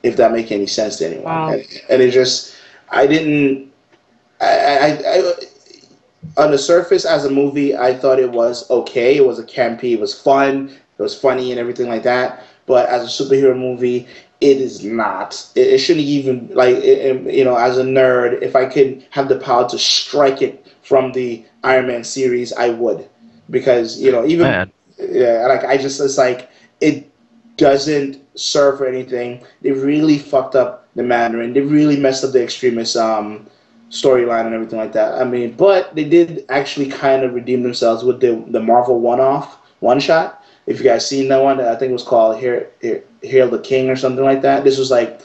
If 0.02 0.16
that 0.16 0.32
make 0.32 0.52
any 0.52 0.66
sense 0.66 0.96
to 0.98 1.06
anyone, 1.06 1.24
Wow. 1.24 1.48
and, 1.52 1.64
and 1.88 2.02
it 2.02 2.10
just 2.10 2.54
I 2.90 3.06
didn't. 3.06 3.72
I, 4.40 4.46
I, 4.46 4.86
I 5.06 5.32
on 6.36 6.50
the 6.50 6.58
surface 6.58 7.04
as 7.04 7.24
a 7.24 7.30
movie, 7.30 7.76
I 7.76 7.94
thought 7.94 8.18
it 8.18 8.30
was 8.30 8.68
okay. 8.70 9.16
It 9.16 9.26
was 9.26 9.38
a 9.38 9.44
campy. 9.44 9.92
It 9.92 10.00
was 10.00 10.18
fun. 10.18 10.68
It 10.98 11.02
was 11.02 11.18
funny 11.18 11.50
and 11.50 11.60
everything 11.60 11.88
like 11.88 12.02
that. 12.04 12.44
But 12.66 12.88
as 12.88 13.02
a 13.02 13.22
superhero 13.24 13.56
movie, 13.56 14.06
it 14.40 14.58
is 14.58 14.84
not. 14.84 15.34
It, 15.54 15.68
it 15.74 15.78
shouldn't 15.78 16.06
even 16.06 16.48
like 16.54 16.76
it, 16.76 16.84
it- 17.26 17.34
you 17.34 17.44
know. 17.44 17.56
As 17.56 17.78
a 17.78 17.84
nerd, 17.84 18.42
if 18.42 18.54
I 18.56 18.66
could 18.66 19.04
have 19.10 19.28
the 19.28 19.36
power 19.38 19.68
to 19.68 19.78
strike 19.78 20.42
it 20.42 20.66
from 20.82 21.12
the 21.12 21.44
Iron 21.62 21.86
Man 21.86 22.04
series, 22.04 22.52
I 22.52 22.70
would, 22.70 23.08
because 23.50 24.00
you 24.00 24.10
know 24.12 24.24
even 24.26 24.48
Man. 24.48 24.72
yeah, 24.98 25.46
like 25.48 25.64
I 25.64 25.76
just 25.76 26.00
it's 26.00 26.18
like 26.18 26.50
it 26.80 27.10
doesn't 27.56 28.18
serve 28.38 28.78
for 28.78 28.86
anything. 28.86 29.42
They 29.62 29.72
really 29.72 30.18
fucked 30.18 30.54
up 30.54 30.88
the 30.94 31.02
Mandarin. 31.02 31.52
They 31.54 31.60
really 31.60 31.96
messed 31.96 32.24
up 32.24 32.32
the 32.32 32.42
Extremis 32.42 32.96
um 32.96 33.46
storyline 33.92 34.46
and 34.46 34.54
everything 34.54 34.78
like 34.80 34.92
that. 34.94 35.20
I 35.20 35.24
mean, 35.24 35.52
but 35.54 35.94
they 35.94 36.04
did 36.04 36.44
actually 36.50 36.88
kind 36.88 37.24
of 37.24 37.34
redeem 37.34 37.62
themselves 37.62 38.04
with 38.04 38.20
the 38.20 38.44
the 38.48 38.60
Marvel 38.60 39.00
one 39.00 39.20
off 39.20 39.58
one 39.80 40.00
shot. 40.00 40.42
If 40.66 40.78
you 40.78 40.84
guys 40.84 41.08
seen 41.08 41.28
that 41.28 41.42
one, 41.42 41.60
I 41.60 41.76
think 41.76 41.90
it 41.90 41.94
was 41.94 42.04
called 42.04 42.38
Here 42.38 42.70
Here 42.80 43.04
Hail 43.22 43.50
the 43.50 43.60
King 43.60 43.90
or 43.90 43.96
something 43.96 44.24
like 44.24 44.42
that. 44.42 44.64
This 44.64 44.78
was 44.78 44.90
like 44.90 45.20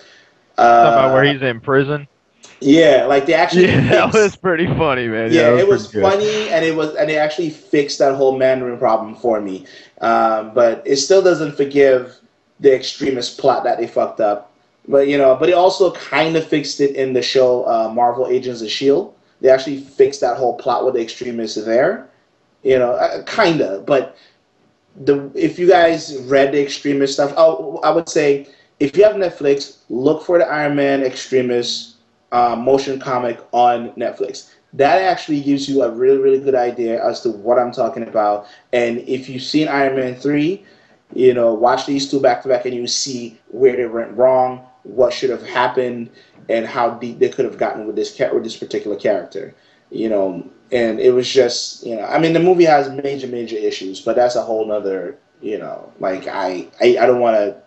uh, 0.57 0.91
about 0.93 1.13
where 1.13 1.23
he's 1.23 1.41
in 1.41 1.59
prison. 1.61 2.07
yeah, 2.61 3.05
like 3.07 3.25
they 3.27 3.33
actually 3.35 3.65
Yeah, 3.65 3.81
that 3.91 4.13
was 4.13 4.35
pretty 4.35 4.65
funny, 4.67 5.07
man. 5.07 5.31
yeah, 5.31 5.51
that 5.51 5.59
it 5.59 5.67
was 5.67 5.91
funny 5.91 6.49
and 6.49 6.65
it 6.65 6.75
was 6.75 6.95
and 6.95 7.09
it 7.09 7.15
actually 7.15 7.51
fixed 7.51 7.99
that 7.99 8.15
whole 8.15 8.37
Mandarin 8.37 8.77
problem 8.79 9.15
for 9.15 9.39
me. 9.41 9.65
Um, 10.01 10.53
but 10.53 10.81
it 10.85 10.97
still 10.97 11.21
doesn't 11.21 11.55
forgive 11.55 12.15
the 12.59 12.73
Extremis 12.75 13.33
plot 13.35 13.63
that 13.63 13.77
they 13.77 13.87
fucked 13.87 14.19
up. 14.19 14.51
But 14.87 15.07
you 15.07 15.17
know, 15.17 15.35
but 15.35 15.49
it 15.49 15.53
also 15.53 15.91
kind 15.91 16.35
of 16.35 16.47
fixed 16.47 16.79
it 16.79 16.95
in 16.95 17.13
the 17.13 17.21
show 17.21 17.67
uh, 17.67 17.91
Marvel 17.93 18.27
Agents 18.27 18.61
of 18.61 18.69
Shield. 18.69 19.13
They 19.41 19.49
actually 19.49 19.79
fixed 19.81 20.21
that 20.21 20.37
whole 20.37 20.57
plot 20.57 20.85
with 20.85 20.95
the 20.95 21.01
extremists 21.01 21.63
there. 21.63 22.09
You 22.63 22.79
know, 22.79 22.91
uh, 22.91 23.23
kind 23.23 23.61
of. 23.61 23.85
But 23.85 24.17
the 24.95 25.29
if 25.35 25.59
you 25.59 25.67
guys 25.67 26.17
read 26.23 26.53
the 26.53 26.61
Extremis 26.61 27.13
stuff, 27.13 27.33
oh, 27.37 27.77
I 27.83 27.91
would 27.91 28.09
say 28.09 28.47
if 28.79 28.95
you 28.95 29.03
have 29.03 29.15
Netflix, 29.15 29.77
look 29.89 30.23
for 30.23 30.37
the 30.37 30.47
Iron 30.47 30.75
Man 30.75 31.03
Extremis 31.03 31.95
uh, 32.31 32.55
motion 32.55 32.99
comic 32.99 33.39
on 33.51 33.91
Netflix. 33.91 34.53
That 34.73 35.01
actually 35.01 35.41
gives 35.41 35.67
you 35.69 35.83
a 35.83 35.91
really, 35.91 36.17
really 36.17 36.39
good 36.39 36.55
idea 36.55 37.03
as 37.03 37.21
to 37.21 37.29
what 37.29 37.57
I'm 37.57 37.71
talking 37.71 38.03
about. 38.03 38.47
And 38.73 38.99
if 38.99 39.29
you've 39.29 39.41
seen 39.41 39.67
Iron 39.67 39.95
Man 39.95 40.15
3, 40.15 40.63
you 41.13 41.33
know, 41.33 41.53
watch 41.53 41.85
these 41.85 42.11
two 42.11 42.19
back 42.19 42.43
to 42.43 42.49
back 42.49 42.65
and 42.65 42.75
you 42.75 42.85
see 42.85 43.39
where 43.47 43.75
they 43.75 43.85
went 43.85 44.11
wrong, 44.11 44.65
what 44.87 45.13
should 45.13 45.29
have 45.29 45.45
happened, 45.45 46.09
and 46.49 46.65
how 46.65 46.91
deep 46.91 47.19
they 47.19 47.29
could 47.29 47.45
have 47.45 47.57
gotten 47.57 47.85
with 47.85 47.95
this 47.95 48.13
cat 48.13 48.33
with 48.33 48.43
this 48.43 48.57
particular 48.57 48.97
character. 48.97 49.53
You 49.89 50.09
know, 50.09 50.49
and 50.71 50.99
it 50.99 51.13
was 51.13 51.31
just, 51.31 51.85
you 51.85 51.95
know, 51.95 52.03
I 52.03 52.19
mean, 52.19 52.33
the 52.33 52.39
movie 52.39 52.65
has 52.65 52.89
major, 52.89 53.27
major 53.27 53.55
issues, 53.55 54.01
but 54.01 54.15
that's 54.15 54.35
a 54.35 54.41
whole 54.41 54.67
nother, 54.67 55.17
you 55.41 55.57
know, 55.57 55.91
like 55.99 56.27
I, 56.27 56.67
I, 56.81 56.97
I 56.99 57.05
don't 57.05 57.21
want 57.21 57.37
to 57.37 57.57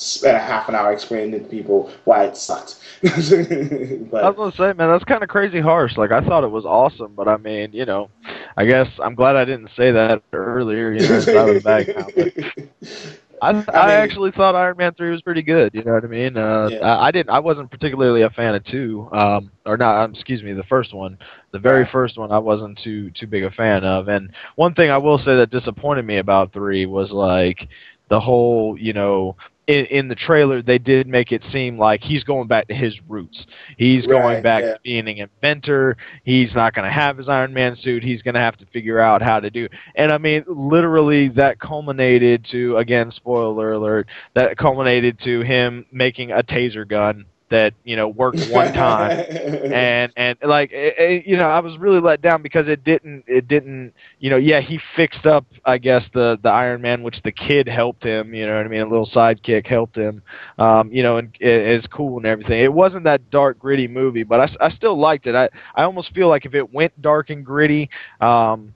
spend 0.00 0.36
a 0.36 0.40
half 0.40 0.68
an 0.68 0.74
hour 0.74 0.92
explaining 0.92 1.40
to 1.40 1.48
people 1.48 1.90
why 2.04 2.24
it 2.24 2.36
sucked. 2.36 2.76
I 3.04 3.16
was 3.16 3.30
gonna 3.30 4.52
say, 4.52 4.72
man, 4.72 4.90
that's 4.90 5.04
kind 5.04 5.22
of 5.22 5.28
crazy 5.28 5.60
harsh. 5.60 5.96
Like 5.96 6.10
I 6.10 6.20
thought 6.20 6.42
it 6.42 6.50
was 6.50 6.64
awesome, 6.64 7.14
but 7.14 7.28
I 7.28 7.36
mean, 7.36 7.72
you 7.72 7.84
know, 7.84 8.10
I 8.56 8.64
guess 8.64 8.88
I'm 8.98 9.14
glad 9.14 9.36
I 9.36 9.44
didn't 9.44 9.70
say 9.76 9.92
that 9.92 10.22
earlier. 10.32 10.92
You 10.92 11.08
know, 11.08 11.40
I 11.40 11.44
was 11.44 11.62
back 11.62 11.88
now. 11.88 12.06
But 12.16 12.32
I, 13.42 13.48
I, 13.50 13.52
mean- 13.52 13.64
actually 13.74 14.30
thought 14.32 14.54
Iron 14.54 14.76
Man 14.76 14.94
three 14.94 15.10
was 15.10 15.22
pretty 15.22 15.42
good. 15.42 15.74
You 15.74 15.82
know 15.84 15.92
what 15.94 16.04
I 16.04 16.08
mean? 16.08 16.36
Uh, 16.36 16.68
Yeah. 16.70 16.78
I, 16.80 17.06
I 17.06 17.10
didn't. 17.10 17.30
I 17.30 17.38
wasn't 17.38 17.70
particularly 17.70 18.22
a 18.22 18.30
fan 18.30 18.54
of 18.54 18.64
two, 18.64 19.08
um, 19.12 19.50
or 19.66 19.76
not. 19.76 20.04
Um, 20.04 20.14
excuse 20.14 20.42
me, 20.42 20.52
the 20.52 20.62
first 20.64 20.92
one, 20.94 21.18
the 21.52 21.58
very 21.58 21.86
first 21.90 22.18
one, 22.18 22.32
I 22.32 22.38
wasn't 22.38 22.78
too 22.82 23.10
too 23.12 23.26
big 23.26 23.44
a 23.44 23.50
fan 23.50 23.84
of. 23.84 24.08
And 24.08 24.30
one 24.56 24.74
thing 24.74 24.90
I 24.90 24.98
will 24.98 25.18
say 25.18 25.36
that 25.36 25.50
disappointed 25.50 26.04
me 26.04 26.18
about 26.18 26.52
three 26.52 26.86
was 26.86 27.10
like 27.10 27.68
the 28.08 28.20
whole, 28.20 28.76
you 28.78 28.92
know. 28.92 29.36
In, 29.70 29.86
in 29.86 30.08
the 30.08 30.16
trailer, 30.16 30.62
they 30.62 30.78
did 30.78 31.06
make 31.06 31.30
it 31.30 31.42
seem 31.52 31.78
like 31.78 32.02
he's 32.02 32.24
going 32.24 32.48
back 32.48 32.66
to 32.68 32.74
his 32.74 32.98
roots. 33.08 33.46
He's 33.76 34.04
going 34.04 34.42
back 34.42 34.64
yeah. 34.64 34.74
to 34.74 34.80
being 34.82 35.08
an 35.08 35.30
inventor. 35.32 35.96
He's 36.24 36.52
not 36.54 36.74
going 36.74 36.86
to 36.86 36.92
have 36.92 37.18
his 37.18 37.28
Iron 37.28 37.54
Man 37.54 37.76
suit. 37.80 38.02
He's 38.02 38.20
going 38.20 38.34
to 38.34 38.40
have 38.40 38.56
to 38.56 38.66
figure 38.66 38.98
out 38.98 39.22
how 39.22 39.38
to 39.38 39.48
do. 39.48 39.68
And 39.94 40.10
I 40.10 40.18
mean, 40.18 40.44
literally, 40.48 41.28
that 41.30 41.60
culminated 41.60 42.46
to 42.50 42.78
again, 42.78 43.12
spoiler 43.12 43.74
alert. 43.74 44.08
That 44.34 44.56
culminated 44.56 45.20
to 45.24 45.42
him 45.42 45.86
making 45.92 46.32
a 46.32 46.42
taser 46.42 46.88
gun 46.88 47.26
that 47.50 47.74
you 47.84 47.96
know 47.96 48.08
worked 48.08 48.42
one 48.42 48.72
time. 48.72 49.24
And 49.70 50.12
and 50.16 50.38
like 50.42 50.70
it, 50.72 50.94
it- 50.98 51.26
you 51.26 51.36
know, 51.36 51.48
I 51.48 51.60
was 51.60 51.78
really 51.78 52.00
let 52.00 52.20
down 52.22 52.42
because 52.42 52.68
it 52.68 52.84
didn't 52.84 53.24
it 53.26 53.48
didn't 53.48 53.92
you 54.18 54.30
know 54.30 54.36
yeah 54.36 54.60
he 54.60 54.78
fixed 54.96 55.26
up 55.26 55.46
I 55.64 55.78
guess 55.78 56.02
the 56.14 56.38
the 56.42 56.48
Iron 56.50 56.80
Man 56.82 57.02
which 57.02 57.20
the 57.24 57.32
kid 57.32 57.68
helped 57.68 58.02
him 58.04 58.34
you 58.34 58.46
know 58.46 58.56
what 58.56 58.66
I 58.66 58.68
mean 58.68 58.80
a 58.82 58.88
little 58.88 59.08
sidekick 59.14 59.66
helped 59.66 59.96
him 59.96 60.22
um, 60.58 60.92
you 60.92 61.02
know 61.02 61.16
and 61.18 61.34
it, 61.40 61.48
it's 61.78 61.86
cool 61.86 62.16
and 62.18 62.26
everything. 62.26 62.62
It 62.62 62.72
wasn't 62.72 63.04
that 63.04 63.30
dark 63.30 63.58
gritty 63.58 63.88
movie, 63.88 64.22
but 64.24 64.40
I, 64.40 64.66
I 64.66 64.70
still 64.70 64.98
liked 64.98 65.26
it. 65.26 65.34
I 65.34 65.48
I 65.74 65.84
almost 65.84 66.12
feel 66.14 66.28
like 66.28 66.44
if 66.46 66.54
it 66.54 66.72
went 66.72 67.00
dark 67.00 67.30
and 67.30 67.44
gritty. 67.44 67.88
Um, 68.20 68.74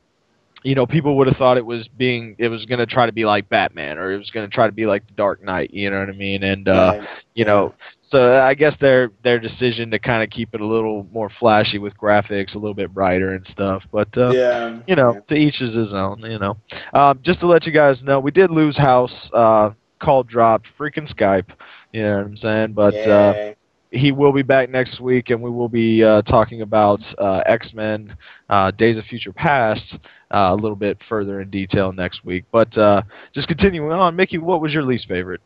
you 0.64 0.74
know, 0.74 0.86
people 0.86 1.16
would 1.16 1.26
have 1.26 1.36
thought 1.36 1.56
it 1.56 1.64
was 1.64 1.86
being, 1.96 2.34
it 2.38 2.48
was 2.48 2.64
going 2.66 2.78
to 2.78 2.86
try 2.86 3.06
to 3.06 3.12
be 3.12 3.24
like 3.24 3.48
Batman, 3.48 3.98
or 3.98 4.12
it 4.12 4.18
was 4.18 4.30
going 4.30 4.48
to 4.48 4.54
try 4.54 4.66
to 4.66 4.72
be 4.72 4.86
like 4.86 5.06
The 5.06 5.14
Dark 5.14 5.42
Knight. 5.42 5.70
You 5.72 5.90
know 5.90 6.00
what 6.00 6.08
I 6.08 6.12
mean? 6.12 6.42
And 6.42 6.68
uh, 6.68 6.94
Right. 6.94 7.08
you 7.34 7.44
know, 7.44 7.74
so 8.14 8.40
I 8.40 8.54
guess 8.54 8.74
their 8.80 9.10
their 9.24 9.40
decision 9.40 9.90
to 9.90 9.98
kind 9.98 10.22
of 10.22 10.30
keep 10.30 10.54
it 10.54 10.60
a 10.60 10.66
little 10.66 11.04
more 11.12 11.28
flashy 11.40 11.78
with 11.78 11.96
graphics, 11.98 12.54
a 12.54 12.58
little 12.58 12.74
bit 12.74 12.94
brighter 12.94 13.34
and 13.34 13.44
stuff. 13.50 13.82
But 13.90 14.16
uh, 14.16 14.30
yeah, 14.30 14.78
you 14.86 14.94
know, 14.94 15.20
to 15.28 15.34
each 15.34 15.60
is 15.60 15.74
his 15.74 15.92
own. 15.92 16.20
You 16.20 16.38
know, 16.38 16.56
um, 16.92 17.18
just 17.24 17.40
to 17.40 17.48
let 17.48 17.66
you 17.66 17.72
guys 17.72 17.96
know, 18.02 18.20
we 18.20 18.30
did 18.30 18.50
lose 18.52 18.76
House. 18.76 19.12
Uh, 19.32 19.70
call 20.00 20.22
dropped, 20.22 20.66
freaking 20.78 21.12
Skype. 21.12 21.50
You 21.92 22.02
know 22.02 22.16
what 22.18 22.26
I'm 22.26 22.36
saying? 22.36 22.72
But 22.74 22.94
uh, 22.94 23.54
he 23.90 24.12
will 24.12 24.32
be 24.32 24.42
back 24.42 24.70
next 24.70 25.00
week, 25.00 25.30
and 25.30 25.42
we 25.42 25.50
will 25.50 25.68
be 25.68 26.04
uh, 26.04 26.22
talking 26.22 26.62
about 26.62 27.00
uh, 27.18 27.42
X 27.46 27.72
Men, 27.74 28.16
uh, 28.48 28.70
Days 28.70 28.96
of 28.96 29.04
Future 29.06 29.32
Past, 29.32 29.96
uh, 30.32 30.50
a 30.52 30.54
little 30.54 30.76
bit 30.76 30.98
further 31.08 31.40
in 31.40 31.50
detail 31.50 31.92
next 31.92 32.24
week. 32.24 32.44
But 32.52 32.76
uh, 32.78 33.02
just 33.34 33.48
continuing 33.48 33.90
on, 33.90 34.14
Mickey, 34.14 34.38
what 34.38 34.60
was 34.60 34.72
your 34.72 34.84
least 34.84 35.08
favorite? 35.08 35.40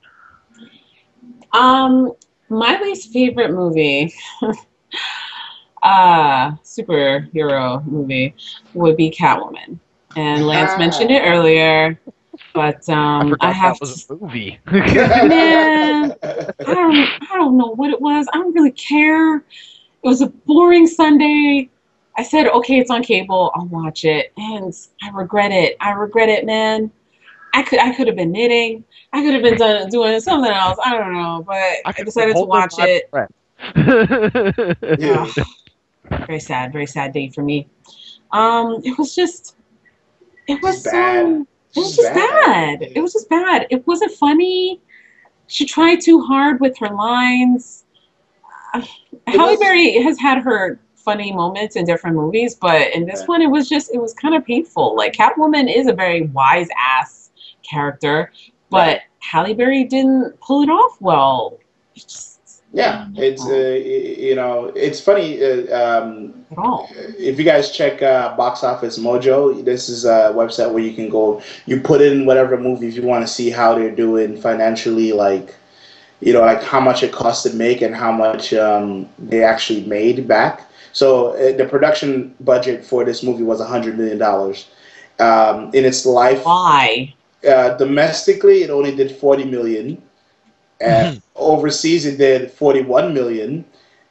Um, 1.53 2.13
my 2.49 2.81
least 2.81 3.13
favorite 3.13 3.53
movie, 3.53 4.13
uh, 5.83 6.53
superhero 6.63 7.85
movie, 7.87 8.35
would 8.75 8.97
be 8.97 9.11
Catwoman. 9.11 9.79
And 10.17 10.47
Lance 10.47 10.73
Ah. 10.75 10.79
mentioned 10.79 11.11
it 11.11 11.23
earlier. 11.23 12.01
But 12.55 12.89
I 12.89 13.21
um, 13.21 13.29
forgot 13.29 13.39
I 13.41 13.53
have 13.53 13.75
that 13.75 13.81
was 13.81 14.07
to 14.07 14.15
a 14.15 14.17
movie. 14.17 14.59
Man. 15.21 16.13
I 16.67 16.75
don't 16.75 16.97
I 17.31 17.37
don't 17.37 17.57
know 17.57 17.75
what 17.75 17.91
it 17.91 18.01
was. 18.01 18.27
I 18.33 18.39
don't 18.39 18.55
really 18.55 18.73
care. 18.73 19.37
It 19.37 19.45
was 20.03 20.21
a 20.23 20.29
boring 20.29 20.87
Sunday. 20.87 21.71
I 22.17 22.23
said, 22.25 22.49
okay, 22.49 22.79
it's 22.79 22.91
on 22.91 23.03
cable. 23.03 23.53
I'll 23.55 23.67
watch 23.67 24.05
it, 24.05 24.33
and 24.37 24.73
I 25.03 25.11
regret 25.11 25.53
it. 25.53 25.77
I 25.81 25.93
regret 25.93 26.29
it, 26.29 26.45
man. 26.45 26.91
I 27.59 27.63
could 27.63 27.81
I 27.81 27.93
could 27.93 28.07
have 28.07 28.15
been 28.15 28.31
knitting. 28.31 28.85
I 29.13 29.23
could 29.23 29.35
have 29.35 29.43
been 29.43 29.57
done, 29.59 29.89
doing 29.91 30.21
something 30.21 30.51
else. 30.51 30.79
I 30.85 30.97
don't 30.97 31.13
know, 31.13 31.43
but 31.45 31.57
I, 31.85 31.93
could 31.93 32.05
decided 32.07 32.37
to 32.37 32.43
watch 32.45 32.75
it. 32.79 33.11
breath. 33.11 33.31
Yeah. 34.99 35.27
Very 36.27 36.41
sad, 36.41 36.73
very 36.73 36.87
sad 36.87 37.13
day 37.13 37.29
for 37.29 37.43
me. 37.43 37.69
Um, 38.33 38.81
it 38.83 38.97
was 38.97 39.15
just, 39.15 39.57
it 40.47 40.63
was 40.63 40.77
Just 40.83 40.93
bad. 40.95 41.25
um, 41.27 41.47
it 41.75 41.81
was 41.81 41.97
Just 41.97 41.97
just 41.97 42.15
bad. 42.15 42.79
bad. 42.81 42.93
It 42.97 43.01
was 43.03 43.13
just 43.13 43.29
bad. 43.29 43.67
It 43.71 43.87
wasn't 43.87 44.13
funny. 44.13 44.81
She 45.49 45.67
tried 45.67 46.01
too 46.01 46.23
hard 46.23 46.61
with 46.61 46.79
her 46.79 46.89
lines. 46.89 47.85
Uh, 48.73 48.83
Halle 49.27 49.51
was- 49.51 49.59
Berry 49.61 50.01
has 50.03 50.19
had 50.19 50.39
her 50.43 50.81
funny 50.95 51.31
moments 51.33 51.77
in 51.77 51.85
different 51.85 52.17
movies, 52.17 52.55
but 52.55 52.95
in 52.95 53.05
this 53.05 53.21
Yeah. 53.21 53.27
one, 53.27 53.43
it 53.43 53.51
was 53.51 53.69
just, 53.69 53.93
it 53.93 53.99
was 54.01 54.15
kind 54.15 54.35
of 54.35 54.45
painful. 54.47 54.97
Like 54.97 55.13
Catwoman 55.13 55.69
is 55.75 55.89
a 55.89 55.93
very 55.93 56.23
wise 56.29 56.69
ass 56.79 57.28
character, 57.69 58.33
but 58.71 58.77
Right. 58.77 59.01
Halle 59.21 59.55
Berry 59.55 59.85
didn't 59.85 60.41
pull 60.41 60.63
it 60.63 60.71
off 60.71 60.97
well. 61.01 61.59
It 61.95 62.07
just, 62.09 62.63
Yeah, 62.73 63.09
it's 63.17 63.45
uh, 63.45 63.55
you 63.55 64.35
know 64.35 64.67
it's 64.77 65.01
funny. 65.01 65.43
Uh, 65.43 65.77
um, 65.81 66.47
if 67.19 67.39
you 67.39 67.45
guys 67.45 67.71
check 67.73 68.03
uh, 68.03 68.37
Box 68.37 68.63
Office 68.63 68.99
Mojo, 68.99 69.65
this 69.65 69.89
is 69.89 70.05
a 70.05 70.33
website 70.35 70.73
where 70.73 70.83
you 70.83 70.95
can 70.95 71.09
go. 71.09 71.43
You 71.67 71.81
put 71.81 72.01
in 72.01 72.27
whatever 72.27 72.57
movies 72.59 72.97
you 72.97 73.03
want 73.03 73.27
to 73.27 73.33
see 73.33 73.51
how 73.51 73.75
they're 73.75 73.95
doing 73.95 74.41
financially, 74.41 75.13
like 75.13 75.55
you 76.21 76.33
know, 76.33 76.41
like 76.41 76.63
how 76.63 76.81
much 76.81 77.03
it 77.03 77.13
cost 77.13 77.47
to 77.47 77.55
make 77.55 77.81
and 77.81 77.95
how 77.95 78.13
much 78.13 78.53
um, 78.53 79.09
they 79.19 79.43
actually 79.43 79.85
made 79.85 80.27
back. 80.27 80.69
So 80.93 81.33
uh, 81.35 81.57
the 81.57 81.65
production 81.65 82.35
budget 82.41 82.85
for 82.85 83.05
this 83.05 83.23
movie 83.23 83.45
was 83.45 83.61
hundred 83.61 83.97
million 83.99 84.19
dollars. 84.19 84.69
Um, 85.21 85.71
in 85.75 85.85
its 85.85 86.07
life, 86.07 86.45
Why? 86.45 87.13
Uh, 87.47 87.77
domestically, 87.77 88.63
it 88.63 88.71
only 88.71 88.95
did 88.95 89.13
40 89.13 89.45
million. 89.45 90.03
And 90.81 91.21
overseas, 91.35 92.07
it 92.07 92.19
did 92.19 92.51
41 92.53 93.13
million. 93.13 93.65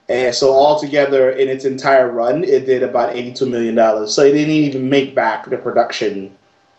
And 0.10 0.34
so 0.34 0.54
altogether, 0.54 1.32
in 1.32 1.50
its 1.50 1.66
entire 1.66 2.12
run, 2.12 2.44
it 2.44 2.66
did 2.66 2.84
about 2.84 3.16
82 3.16 3.46
million 3.46 3.76
dollars. 3.76 4.14
So 4.14 4.24
it 4.24 4.32
didn't 4.32 4.54
even 4.54 4.90
make 4.90 5.14
back 5.14 5.50
the 5.50 5.58
production. 5.58 6.36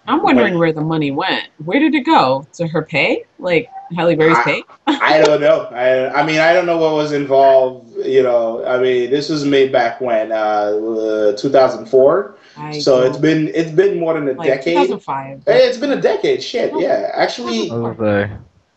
I'm 0.07 0.23
wondering 0.23 0.59
where 0.59 0.73
the 0.73 0.81
money 0.81 1.11
went. 1.11 1.49
Where 1.65 1.79
did 1.79 1.95
it 1.95 2.07
go? 2.07 2.47
To 2.55 2.67
her 2.67 2.81
pay? 2.83 3.25
Like 3.39 3.69
Halle 3.95 4.17
Berry's 4.17 4.39
I- 4.39 4.45
pay? 4.45 4.63
I 4.87 5.23
don't 5.23 5.41
know. 5.41 5.65
I, 5.71 6.21
I 6.23 6.27
mean, 6.27 6.41
I 6.41 6.55
don't 6.55 6.65
know 6.65 6.79
what 6.79 6.95
was 6.95 7.13
involved. 7.13 7.88
You 8.05 8.23
know, 8.23 8.65
I 8.65 8.79
mean, 8.79 9.11
this 9.11 9.29
was 9.29 9.45
made 9.45 9.73
back 9.73 10.01
when 10.01 10.31
uh, 10.31 11.33
2004. 11.37 12.37
I 12.57 12.79
So 12.79 13.01
don't- 13.01 13.09
it's 13.11 13.19
been 13.19 13.49
it's 13.55 13.71
been 13.71 13.99
more 13.99 14.15
than 14.15 14.29
a 14.29 14.33
like 14.33 14.47
decade. 14.47 14.75
2005. 14.89 15.43
Hey, 15.47 15.67
It's 15.67 15.79
been 15.79 15.93
a 15.93 16.01
decade. 16.01 16.43
Shit, 16.43 16.73
yeah. 16.77 17.11
Actually, 17.15 17.71
I 17.71 17.75
was 17.75 17.97
gonna 17.97 18.29
say, 18.29 18.31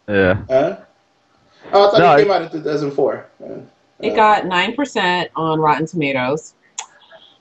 yeah. 0.08 0.34
huh? 0.50 0.78
Oh, 1.74 1.88
I 1.88 1.92
thought 1.92 2.00
No, 2.00 2.14
it 2.16 2.24
came 2.24 2.32
out 2.32 2.42
in 2.42 2.50
2004. 2.50 3.26
Uh, 3.44 3.48
It 4.00 4.12
uh, 4.12 4.16
got 4.16 4.46
nine 4.48 4.76
percent 4.76 5.30
on 5.36 5.60
Rotten 5.60 5.86
Tomatoes. 5.86 6.56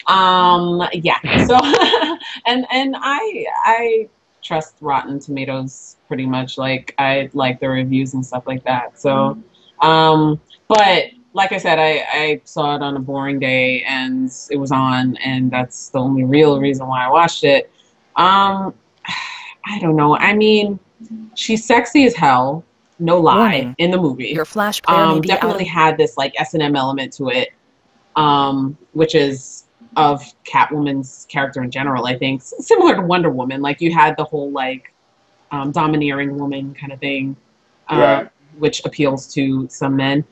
Um, 0.07 0.83
yeah. 0.93 1.19
So, 1.47 1.57
and 2.47 2.67
and 2.71 2.97
I 2.99 3.47
I 3.65 4.09
trust 4.43 4.77
Rotten 4.81 5.19
Tomatoes 5.19 5.97
pretty 6.09 6.27
much. 6.27 6.59
Like 6.59 6.95
I 6.99 7.31
like 7.33 7.61
the 7.61 7.69
reviews 7.69 8.15
and 8.15 8.25
stuff 8.25 8.47
like 8.47 8.65
that. 8.65 8.99
So, 9.01 9.39
um, 9.81 10.41
but 10.69 11.05
like 11.33 11.53
I 11.53 11.59
said, 11.59 11.79
I 11.79 12.05
I 12.13 12.41
saw 12.45 12.75
it 12.77 12.83
on 12.83 12.97
a 12.97 13.01
boring 13.01 13.39
day 13.39 13.83
and 13.85 14.31
it 14.51 14.57
was 14.57 14.73
on, 14.73 15.17
and 15.19 15.51
that's 15.51 15.89
the 15.91 15.99
only 15.99 16.25
real 16.25 16.59
reason 16.61 16.87
why 16.87 17.05
I 17.07 17.09
watched 17.11 17.45
it. 17.45 17.71
Um, 18.17 18.75
I 19.67 19.79
don't 19.81 19.97
know. 19.97 20.17
I 20.17 20.33
mean, 20.35 20.79
she's 21.35 21.65
sexy 21.65 22.05
as 22.07 22.15
hell. 22.15 22.65
No 22.99 23.19
lie 23.19 23.39
Warning. 23.39 23.75
in 23.79 23.91
the 23.91 23.97
movie 23.97 24.29
Your 24.29 24.45
flash 24.45 24.83
player 24.83 24.99
um, 25.01 25.21
be 25.23 25.31
out 25.33 25.37
definitely 25.37 25.65
had 25.65 25.97
this 25.97 26.19
like 26.19 26.35
S 26.39 26.53
and 26.55 26.63
M 26.63 26.77
element 26.77 27.13
to 27.15 27.29
it, 27.31 27.49
um, 28.17 28.77
which 28.93 29.15
is 29.15 29.65
of 29.97 30.23
Catwoman's 30.45 31.27
character 31.31 31.63
in 31.63 31.71
general. 31.71 32.07
I 32.07 32.17
think 32.19 32.41
S- 32.43 32.53
similar 32.61 32.95
to 32.97 33.03
Wonder 33.03 33.31
Woman, 33.31 33.63
like 33.63 33.81
you 33.81 33.93
had 33.93 34.17
the 34.19 34.25
whole 34.25 34.51
like 34.51 34.93
um, 35.51 35.73
domineering 35.73 36.39
woman 36.39 36.75
kind 36.75 36.93
of 36.93 37.01
thing, 37.01 37.37
uh, 37.89 37.97
Right. 37.97 38.29
which 38.59 38.85
appeals 38.85 39.33
to 39.35 39.67
some 39.69 39.97
men. 39.97 40.23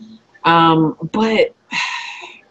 Um, 0.45 0.97
but 1.13 1.55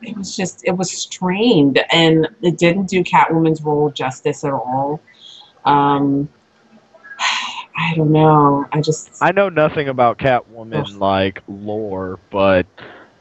it 0.01 0.17
was 0.17 0.35
just 0.35 0.63
it 0.65 0.71
was 0.71 0.91
strained, 0.91 1.79
and 1.91 2.27
it 2.41 2.57
didn't 2.57 2.87
do 2.87 3.03
Catwoman's 3.03 3.61
role 3.61 3.89
justice 3.89 4.43
at 4.43 4.53
all. 4.53 5.01
Um, 5.65 6.29
I 7.77 7.93
don't 7.95 8.11
know. 8.11 8.65
I 8.71 8.81
just 8.81 9.11
I 9.21 9.31
know 9.31 9.49
nothing 9.49 9.87
about 9.87 10.17
Catwoman 10.17 10.99
like 10.99 11.41
lore, 11.47 12.19
but 12.31 12.65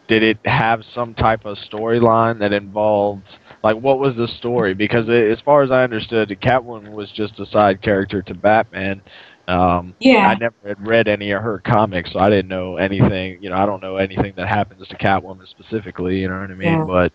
did 0.09 0.22
it 0.22 0.38
have 0.44 0.83
some 0.94 1.14
type 1.14 1.44
of 1.44 1.59
storyline 1.59 2.38
that 2.38 2.52
involved 2.52 3.26
like 3.62 3.76
what 3.76 3.98
was 3.98 4.16
the 4.16 4.29
story? 4.38 4.74
Because 4.74 5.09
it, 5.09 5.31
as 5.31 5.40
far 5.44 5.62
as 5.62 5.70
I 5.70 5.83
understood, 5.83 6.29
Catwoman 6.40 6.92
was 6.92 7.11
just 7.11 7.38
a 7.40 7.46
side 7.46 7.83
character 7.83 8.22
to 8.22 8.35
Batman. 8.35 9.02
Um, 9.48 9.94
yeah. 10.00 10.28
I 10.28 10.35
never 10.35 10.54
had 10.64 10.87
read 10.87 11.09
any 11.09 11.30
of 11.30 11.42
her 11.42 11.59
comics, 11.61 12.12
so 12.12 12.18
I 12.18 12.28
didn't 12.30 12.48
know 12.48 12.76
anything. 12.76 13.42
You 13.42 13.50
know, 13.50 13.56
I 13.56 13.66
don't 13.66 13.80
know 13.82 13.96
anything 13.96 14.32
that 14.37 14.48
happens 14.48 14.87
to 14.88 14.96
Catwoman 14.96 15.48
specifically. 15.48 16.20
You 16.20 16.28
know 16.28 16.40
what 16.40 16.50
I 16.50 16.54
mean? 16.54 16.68
Yeah. 16.78 16.85
But 16.85 17.12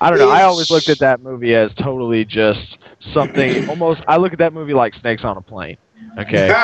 I 0.00 0.10
don't 0.10 0.18
know. 0.18 0.30
I 0.30 0.42
always 0.44 0.70
looked 0.70 0.88
at 0.88 0.98
that 1.00 1.20
movie 1.20 1.54
as 1.54 1.70
totally 1.74 2.24
just 2.24 2.78
something. 3.12 3.68
almost, 3.68 4.00
I 4.08 4.16
look 4.16 4.32
at 4.32 4.38
that 4.38 4.52
movie 4.52 4.74
like 4.74 4.94
Snakes 4.94 5.24
on 5.24 5.36
a 5.36 5.42
Plane. 5.42 5.76
Okay. 6.18 6.48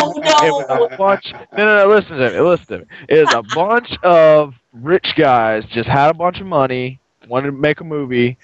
Oh, 0.00 0.12
It 0.16 0.50
was 0.52 0.88
a 0.92 0.96
bunch. 0.96 1.32
No, 1.56 1.64
no, 1.64 1.88
no. 1.88 1.94
Listen 1.94 2.18
to 2.18 2.30
me. 2.30 2.40
Listen 2.40 2.66
to 2.66 2.78
me. 2.78 2.84
It 3.08 3.24
was 3.26 3.34
a 3.34 3.42
bunch 3.54 3.90
of 4.02 4.54
rich 4.72 5.06
guys 5.16 5.64
just 5.72 5.88
had 5.88 6.10
a 6.10 6.14
bunch 6.14 6.40
of 6.40 6.46
money, 6.46 7.00
wanted 7.28 7.46
to 7.46 7.52
make 7.52 7.80
a 7.80 7.84
movie. 7.84 8.36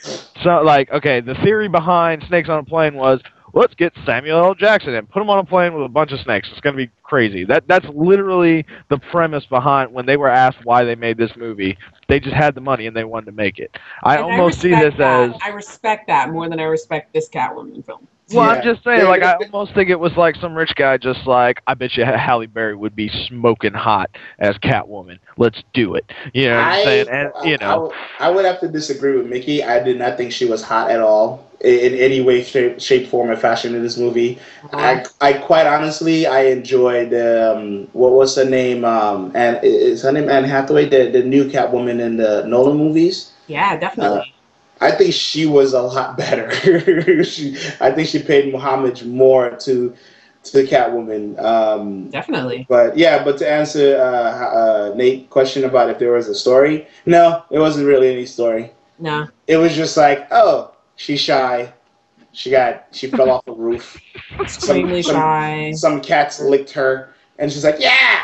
So, 0.42 0.60
like, 0.62 0.90
okay, 0.90 1.20
the 1.20 1.34
theory 1.36 1.68
behind 1.68 2.24
Snakes 2.28 2.48
on 2.48 2.58
a 2.58 2.64
Plane 2.64 2.94
was 2.94 3.20
let's 3.54 3.74
get 3.74 3.92
Samuel 4.06 4.44
L. 4.44 4.54
Jackson 4.54 4.94
and 4.94 5.08
put 5.08 5.22
him 5.22 5.30
on 5.30 5.38
a 5.38 5.44
plane 5.44 5.74
with 5.74 5.84
a 5.84 5.88
bunch 5.88 6.12
of 6.12 6.20
snakes. 6.20 6.48
It's 6.52 6.60
going 6.60 6.76
to 6.76 6.86
be 6.86 6.92
crazy. 7.02 7.44
That 7.44 7.64
that's 7.68 7.86
literally 7.94 8.66
the 8.90 8.98
premise 8.98 9.46
behind 9.46 9.92
when 9.92 10.06
they 10.06 10.16
were 10.16 10.28
asked 10.28 10.58
why 10.64 10.84
they 10.84 10.96
made 10.96 11.18
this 11.18 11.32
movie. 11.36 11.78
They 12.08 12.20
just 12.20 12.34
had 12.36 12.54
the 12.54 12.60
money 12.60 12.86
and 12.86 12.96
they 12.96 13.04
wanted 13.04 13.26
to 13.26 13.32
make 13.32 13.58
it. 13.58 13.70
I 14.02 14.18
And 14.26 14.26
almost 14.26 14.60
see 14.60 14.74
this 14.74 14.94
that. 14.98 15.30
as 15.30 15.34
I 15.42 15.48
respect 15.50 16.06
that 16.08 16.30
more 16.30 16.48
than 16.48 16.60
I 16.60 16.64
respect 16.64 17.12
this 17.12 17.28
Catwoman 17.28 17.84
film. 17.84 18.08
Well, 18.32 18.46
Yeah. 18.46 18.52
I'm 18.58 18.62
just 18.64 18.82
saying, 18.84 19.04
like, 19.04 19.22
I 19.22 19.36
they're- 19.38 19.48
almost 19.52 19.74
think 19.74 19.90
it 19.90 19.98
was 20.00 20.16
like 20.16 20.36
some 20.36 20.54
rich 20.54 20.74
guy 20.76 20.96
just 20.96 21.26
like, 21.26 21.60
I 21.66 21.74
bet 21.74 21.96
you 21.96 22.04
Halle 22.04 22.46
Berry 22.46 22.74
would 22.74 22.96
be 22.96 23.08
smoking 23.28 23.74
hot 23.74 24.10
as 24.38 24.56
Catwoman. 24.58 25.18
Let's 25.36 25.62
do 25.72 25.94
it. 25.94 26.10
You 26.32 26.48
know 26.48 26.56
what 26.56 26.64
I'm 26.64 26.84
saying? 26.84 27.08
And, 27.10 27.32
you 27.44 27.58
know, 27.58 27.80
would- 27.82 27.92
I 28.20 28.30
would 28.30 28.44
have 28.44 28.60
to 28.60 28.68
disagree 28.68 29.16
with 29.16 29.26
Mickey. 29.26 29.62
I 29.62 29.82
did 29.82 29.98
not 29.98 30.16
think 30.16 30.32
she 30.32 30.46
was 30.46 30.62
hot 30.62 30.90
at 30.90 31.00
all 31.00 31.44
in, 31.60 31.92
in 31.92 31.94
any 31.98 32.20
way, 32.20 32.42
shape, 32.42 32.80
shape, 32.80 33.08
form, 33.08 33.30
or 33.30 33.36
fashion 33.36 33.74
in 33.74 33.82
this 33.82 33.96
movie. 33.98 34.38
I, 34.72 35.04
I 35.20 35.32
quite 35.34 35.66
honestly, 35.66 36.26
I 36.26 36.42
enjoyed 36.46 37.12
um, 37.14 37.88
what 37.92 38.12
was 38.12 38.36
her 38.36 38.44
name? 38.44 38.84
Um, 38.84 39.32
and 39.34 39.58
is 39.62 40.02
her 40.02 40.12
name 40.12 40.28
Anne 40.28 40.44
Hathaway, 40.44 40.88
the 40.88 41.10
the 41.10 41.22
new 41.22 41.44
Catwoman 41.48 42.00
in 42.00 42.16
the 42.16 42.44
Nolan 42.46 42.76
movies? 42.76 43.30
yeah, 43.46 43.76
definitely. 43.76 44.33
I 44.80 44.90
think 44.90 45.14
she 45.14 45.46
was 45.46 45.72
a 45.72 45.82
lot 45.82 46.16
better. 46.16 47.24
she, 47.24 47.56
I 47.80 47.90
think 47.90 48.08
she 48.08 48.22
paid 48.22 48.54
homage 48.54 49.04
more 49.04 49.50
to 49.50 49.94
to 50.44 50.64
Catwoman. 50.64 51.42
Um, 51.42 52.10
definitely. 52.10 52.66
but 52.68 52.98
yeah, 52.98 53.24
but 53.24 53.38
to 53.38 53.50
answer 53.50 53.96
uh, 53.96 54.02
uh, 54.02 54.92
Nate's 54.94 55.28
question 55.30 55.64
about 55.64 55.88
if 55.90 55.98
there 55.98 56.12
was 56.12 56.28
a 56.28 56.34
story, 56.34 56.86
no, 57.06 57.44
it 57.50 57.58
wasn't 57.58 57.86
really 57.86 58.12
any 58.12 58.26
story. 58.26 58.70
No. 58.98 59.26
It 59.46 59.56
was 59.56 59.74
just 59.74 59.96
like, 59.96 60.28
oh, 60.30 60.74
she's 60.96 61.20
shy. 61.20 61.72
She 62.32 62.50
got 62.50 62.86
she 62.90 63.08
fell 63.08 63.30
off 63.30 63.46
a 63.46 63.52
roof. 63.52 63.98
Extremely 64.40 65.02
some, 65.02 65.14
shy. 65.14 65.72
Some 65.72 66.00
cats 66.00 66.40
licked 66.40 66.70
her, 66.72 67.14
and 67.38 67.50
she's 67.50 67.64
like, 67.64 67.76
yeah, 67.78 68.22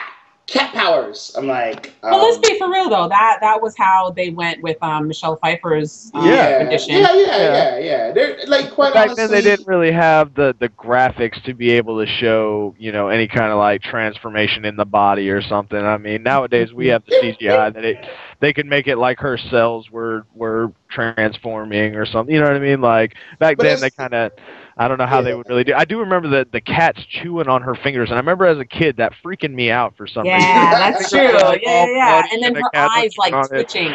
cat 0.51 0.75
powers. 0.75 1.33
I'm 1.37 1.47
like, 1.47 1.95
um, 2.03 2.11
Well, 2.11 2.23
let's 2.29 2.39
be 2.39 2.59
for 2.59 2.71
real 2.71 2.89
though. 2.91 3.09
That 3.09 3.39
that 3.41 3.63
was 3.63 3.77
how 3.77 4.11
they 4.11 4.31
went 4.31 4.63
with 4.63 4.77
um, 4.83 5.09
Michelle 5.09 5.37
Pfeiffer's 5.37 6.11
um, 6.15 6.27
yeah, 6.27 6.57
rendition. 6.59 6.95
yeah, 6.97 7.13
yeah, 7.15 7.37
Yeah. 7.39 7.53
yeah, 7.53 7.79
yeah. 7.79 8.13
They're 8.13 8.37
like 8.47 8.71
quite 8.73 8.93
back 8.93 9.11
honestly, 9.11 9.15
then 9.15 9.31
they 9.31 9.43
didn't 9.43 9.67
really 9.69 9.93
have 9.93 10.35
the, 10.35 10.55
the 10.59 10.69
graphics 10.71 11.43
to 11.45 11.55
be 11.55 11.71
able 11.71 11.99
to 12.05 12.07
show, 12.07 12.75
you 12.79 12.93
know, 12.93 13.09
any 13.09 13.29
kind 13.29 13.53
of 13.53 13.59
like 13.59 13.83
transformation 13.83 14.65
in 14.65 14.77
the 14.77 14.85
body 14.85 15.31
or 15.31 15.41
something. 15.43 15.79
I 15.79 15.97
mean, 15.99 16.23
nowadays 16.23 16.73
we 16.73 16.89
have 16.89 17.05
the 17.07 17.13
CGI 17.13 17.71
that 17.71 17.85
it 17.85 17.99
they 18.41 18.53
could 18.53 18.67
make 18.67 18.89
it 18.89 18.97
like 18.97 19.19
her 19.21 19.37
cells 19.39 19.91
were 19.91 20.25
were 20.35 20.73
transforming 20.89 21.95
or 21.95 22.07
something. 22.07 22.35
You 22.35 22.41
know 22.41 22.47
what 22.47 22.57
I 22.57 22.61
mean? 22.61 22.81
Like 22.81 23.15
back 23.39 23.57
But 23.57 23.65
then, 23.65 23.81
they 23.81 23.91
kind 23.91 24.15
of. 24.15 24.33
I 24.77 24.89
don't 24.89 24.97
know 24.97 25.07
how 25.07 25.21
they 25.21 25.35
would 25.35 25.47
really 25.47 25.65
do. 25.65 25.75
I 25.75 25.85
do 25.85 26.01
remember 26.01 26.29
the 26.29 26.49
the 26.51 26.61
cats 26.61 27.05
chewing 27.05 27.49
on 27.49 27.61
her 27.61 27.75
fingers, 27.75 28.09
and 28.09 28.17
I 28.17 28.21
remember 28.21 28.47
as 28.47 28.59
a 28.59 28.65
kid 28.65 28.97
that 28.97 29.13
freaking 29.23 29.53
me 29.53 29.71
out 29.71 29.95
for 29.97 30.07
some 30.07 30.25
reason. 30.25 30.41
Yeah, 30.41 30.91
that's 30.91 31.11
true. 31.11 31.19
Fingers 31.29 31.59
Yeah, 31.63 31.87
yeah, 31.87 31.87
yeah. 31.87 32.23
And 32.33 32.43
then 32.43 32.55
the 32.55 32.63
her 32.63 32.71
cat 32.71 32.91
eyes 32.91 33.13
like 33.19 33.33
chewing 33.33 33.45
it. 33.45 33.49
twitching. 33.69 33.95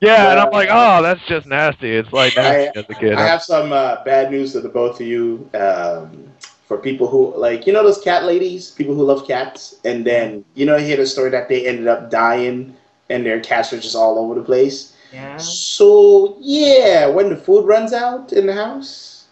Yeah, 0.00 0.30
and 0.30 0.40
I'm 0.40 0.50
like, 0.50 0.68
oh, 0.70 1.02
that's 1.02 1.20
just 1.26 1.46
nasty. 1.46 1.90
It's 1.90 2.12
like 2.12 2.36
nasty 2.36 2.78
as 2.78 2.86
a 2.88 2.94
kid. 2.94 3.14
I 3.14 3.26
have 3.26 3.42
some 3.42 3.72
uh, 3.72 4.04
bad 4.04 4.30
news 4.30 4.52
to 4.52 4.60
the 4.60 4.68
both 4.68 5.00
of 5.00 5.06
you. 5.06 5.50
Um, 5.52 6.30
for 6.70 6.78
people 6.78 7.08
who 7.08 7.36
like, 7.36 7.66
you 7.66 7.72
know, 7.72 7.82
those 7.82 8.00
cat 8.00 8.22
ladies, 8.22 8.70
people 8.70 8.94
who 8.94 9.02
love 9.02 9.26
cats, 9.26 9.80
and 9.84 10.06
then 10.06 10.44
you 10.54 10.64
know, 10.64 10.76
I 10.76 10.80
hear 10.80 10.96
the 10.96 11.04
story 11.04 11.28
that 11.30 11.48
they 11.48 11.66
ended 11.66 11.88
up 11.88 12.12
dying, 12.12 12.76
and 13.10 13.26
their 13.26 13.40
cats 13.40 13.72
are 13.72 13.80
just 13.80 13.96
all 13.96 14.18
over 14.18 14.34
the 14.34 14.42
place. 14.42 14.96
Yeah. 15.12 15.36
So 15.36 16.36
yeah, 16.40 17.06
when 17.06 17.28
the 17.28 17.36
food 17.36 17.66
runs 17.66 17.92
out 17.92 18.32
in 18.32 18.46
the 18.46 18.54
house, 18.54 19.26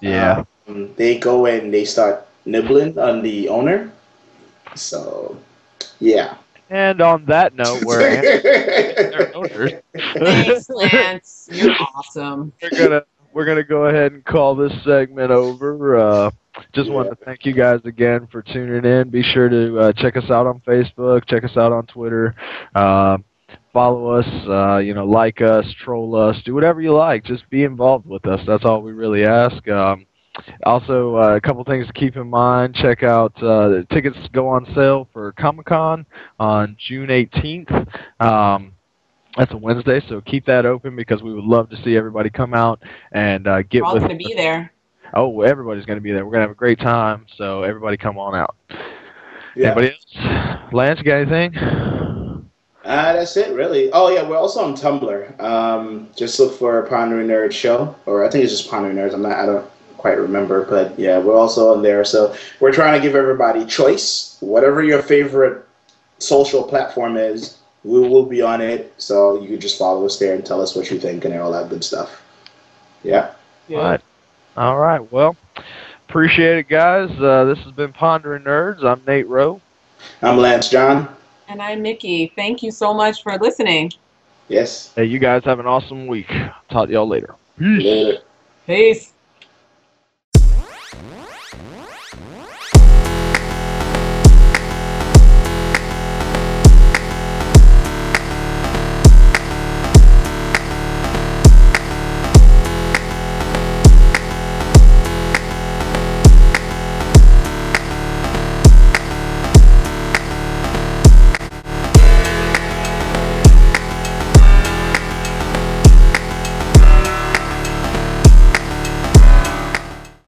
yeah. 0.00 0.44
um, 0.68 0.94
they 0.96 1.18
go 1.18 1.46
and 1.46 1.72
they 1.72 1.84
start 1.84 2.26
nibbling 2.44 2.98
on 2.98 3.22
the 3.22 3.48
owner. 3.48 3.90
So 4.74 5.36
yeah. 5.98 6.36
And 6.70 7.00
on 7.00 7.24
that 7.24 7.54
note, 7.54 7.82
we're 7.84 8.20
their 8.20 9.34
owners. 9.34 9.72
Thanks, 9.96 10.68
Lance. 10.68 11.48
You're 11.50 11.74
awesome. 11.94 12.52
we're 12.60 12.70
gonna 12.78 13.02
we're 13.32 13.46
gonna 13.46 13.64
go 13.64 13.86
ahead 13.86 14.12
and 14.12 14.22
call 14.24 14.54
this 14.54 14.72
segment 14.84 15.30
over. 15.30 15.96
Uh, 15.96 16.30
just 16.74 16.90
wanted 16.90 17.10
to 17.10 17.24
thank 17.24 17.44
you 17.44 17.52
guys 17.54 17.80
again 17.84 18.28
for 18.30 18.42
tuning 18.42 18.84
in. 18.84 19.10
Be 19.10 19.22
sure 19.22 19.48
to 19.48 19.78
uh, 19.78 19.92
check 19.92 20.16
us 20.16 20.30
out 20.30 20.46
on 20.46 20.60
Facebook, 20.66 21.26
check 21.26 21.44
us 21.44 21.56
out 21.56 21.72
on 21.72 21.86
Twitter, 21.86 22.34
uh, 22.74 23.18
follow 23.72 24.10
us. 24.10 24.26
Uh, 24.48 24.78
you 24.78 24.94
know, 24.94 25.04
like 25.04 25.40
us, 25.40 25.64
troll 25.84 26.14
us, 26.16 26.36
do 26.44 26.54
whatever 26.54 26.80
you 26.80 26.92
like. 26.94 27.24
Just 27.24 27.48
be 27.50 27.64
involved 27.64 28.06
with 28.06 28.26
us. 28.26 28.40
That's 28.46 28.64
all 28.64 28.82
we 28.82 28.92
really 28.92 29.24
ask. 29.24 29.66
Um, 29.68 30.06
also, 30.64 31.16
uh, 31.16 31.36
a 31.36 31.40
couple 31.40 31.64
things 31.64 31.86
to 31.86 31.92
keep 31.92 32.16
in 32.16 32.28
mind. 32.28 32.74
Check 32.74 33.02
out 33.02 33.34
uh, 33.42 33.68
the 33.68 33.86
tickets 33.92 34.16
go 34.32 34.48
on 34.48 34.66
sale 34.74 35.08
for 35.12 35.32
Comic 35.32 35.66
Con 35.66 36.06
on 36.38 36.76
June 36.86 37.08
18th. 37.08 37.88
Um, 38.20 38.72
that's 39.36 39.52
a 39.52 39.56
Wednesday, 39.56 40.00
so 40.08 40.20
keep 40.20 40.46
that 40.46 40.66
open 40.66 40.96
because 40.96 41.22
we 41.22 41.32
would 41.32 41.44
love 41.44 41.70
to 41.70 41.76
see 41.84 41.96
everybody 41.96 42.30
come 42.30 42.54
out 42.54 42.82
and 43.12 43.46
uh, 43.46 43.62
get 43.62 43.82
We're 43.82 43.88
all 43.88 43.94
with. 43.94 44.04
going 44.04 44.18
to 44.18 44.24
be 44.24 44.34
there. 44.34 44.72
Oh, 45.14 45.42
everybody's 45.42 45.86
going 45.86 45.96
to 45.96 46.02
be 46.02 46.12
there. 46.12 46.24
We're 46.24 46.32
going 46.32 46.42
to 46.42 46.48
have 46.48 46.50
a 46.50 46.54
great 46.54 46.78
time, 46.78 47.26
so 47.36 47.62
everybody 47.62 47.96
come 47.96 48.18
on 48.18 48.34
out. 48.34 48.56
Yeah. 49.54 49.72
Anybody 49.72 49.94
else? 49.94 50.72
Lance, 50.72 50.98
you 50.98 51.04
got 51.04 51.16
anything? 51.16 51.56
Uh, 52.84 53.12
that's 53.12 53.36
it, 53.36 53.54
really. 53.54 53.90
Oh 53.92 54.08
yeah, 54.08 54.26
we're 54.26 54.36
also 54.36 54.64
on 54.64 54.74
Tumblr. 54.74 55.40
Um, 55.40 56.08
just 56.16 56.38
look 56.40 56.58
for 56.58 56.82
Pondering 56.86 57.26
Nerd 57.26 57.52
Show, 57.52 57.94
or 58.06 58.24
I 58.24 58.30
think 58.30 58.44
it's 58.44 58.56
just 58.56 58.70
Pondering 58.70 58.96
Nerds. 58.96 59.12
I'm 59.12 59.22
not. 59.22 59.32
I 59.32 59.44
don't 59.44 59.70
quite 59.98 60.16
remember, 60.16 60.64
but 60.64 60.98
yeah, 60.98 61.18
we're 61.18 61.36
also 61.36 61.74
on 61.74 61.82
there. 61.82 62.04
So 62.04 62.34
we're 62.60 62.72
trying 62.72 62.98
to 62.98 63.06
give 63.06 63.14
everybody 63.14 63.66
choice. 63.66 64.38
Whatever 64.40 64.82
your 64.82 65.02
favorite 65.02 65.66
social 66.18 66.62
platform 66.62 67.16
is, 67.16 67.58
we 67.84 68.00
will 68.00 68.24
be 68.24 68.40
on 68.40 68.60
it. 68.60 68.94
So 68.96 69.40
you 69.40 69.48
can 69.48 69.60
just 69.60 69.78
follow 69.78 70.06
us 70.06 70.18
there 70.18 70.34
and 70.34 70.46
tell 70.46 70.62
us 70.62 70.74
what 70.74 70.90
you 70.90 70.98
think 70.98 71.24
and 71.24 71.34
all 71.38 71.52
that 71.52 71.68
good 71.68 71.84
stuff. 71.84 72.22
Yeah. 73.02 73.32
All 73.70 73.76
right. 73.76 74.00
All 74.58 74.76
right. 74.76 75.12
Well, 75.12 75.36
appreciate 76.08 76.58
it, 76.58 76.68
guys. 76.68 77.10
Uh, 77.10 77.44
this 77.44 77.60
has 77.60 77.70
been 77.70 77.92
Pondering 77.92 78.42
Nerds. 78.42 78.82
I'm 78.82 79.00
Nate 79.06 79.28
Rowe. 79.28 79.60
I'm 80.20 80.36
Lance 80.36 80.68
John. 80.68 81.14
And 81.46 81.62
I'm 81.62 81.80
Mickey. 81.80 82.32
Thank 82.34 82.64
you 82.64 82.72
so 82.72 82.92
much 82.92 83.22
for 83.22 83.38
listening. 83.38 83.92
Yes. 84.48 84.92
Hey, 84.96 85.04
you 85.04 85.20
guys 85.20 85.44
have 85.44 85.60
an 85.60 85.68
awesome 85.68 86.08
week. 86.08 86.26
Talk 86.72 86.88
to 86.88 86.92
y'all 86.92 87.06
later. 87.06 87.36
Later. 87.60 88.18
Peace. 88.66 89.12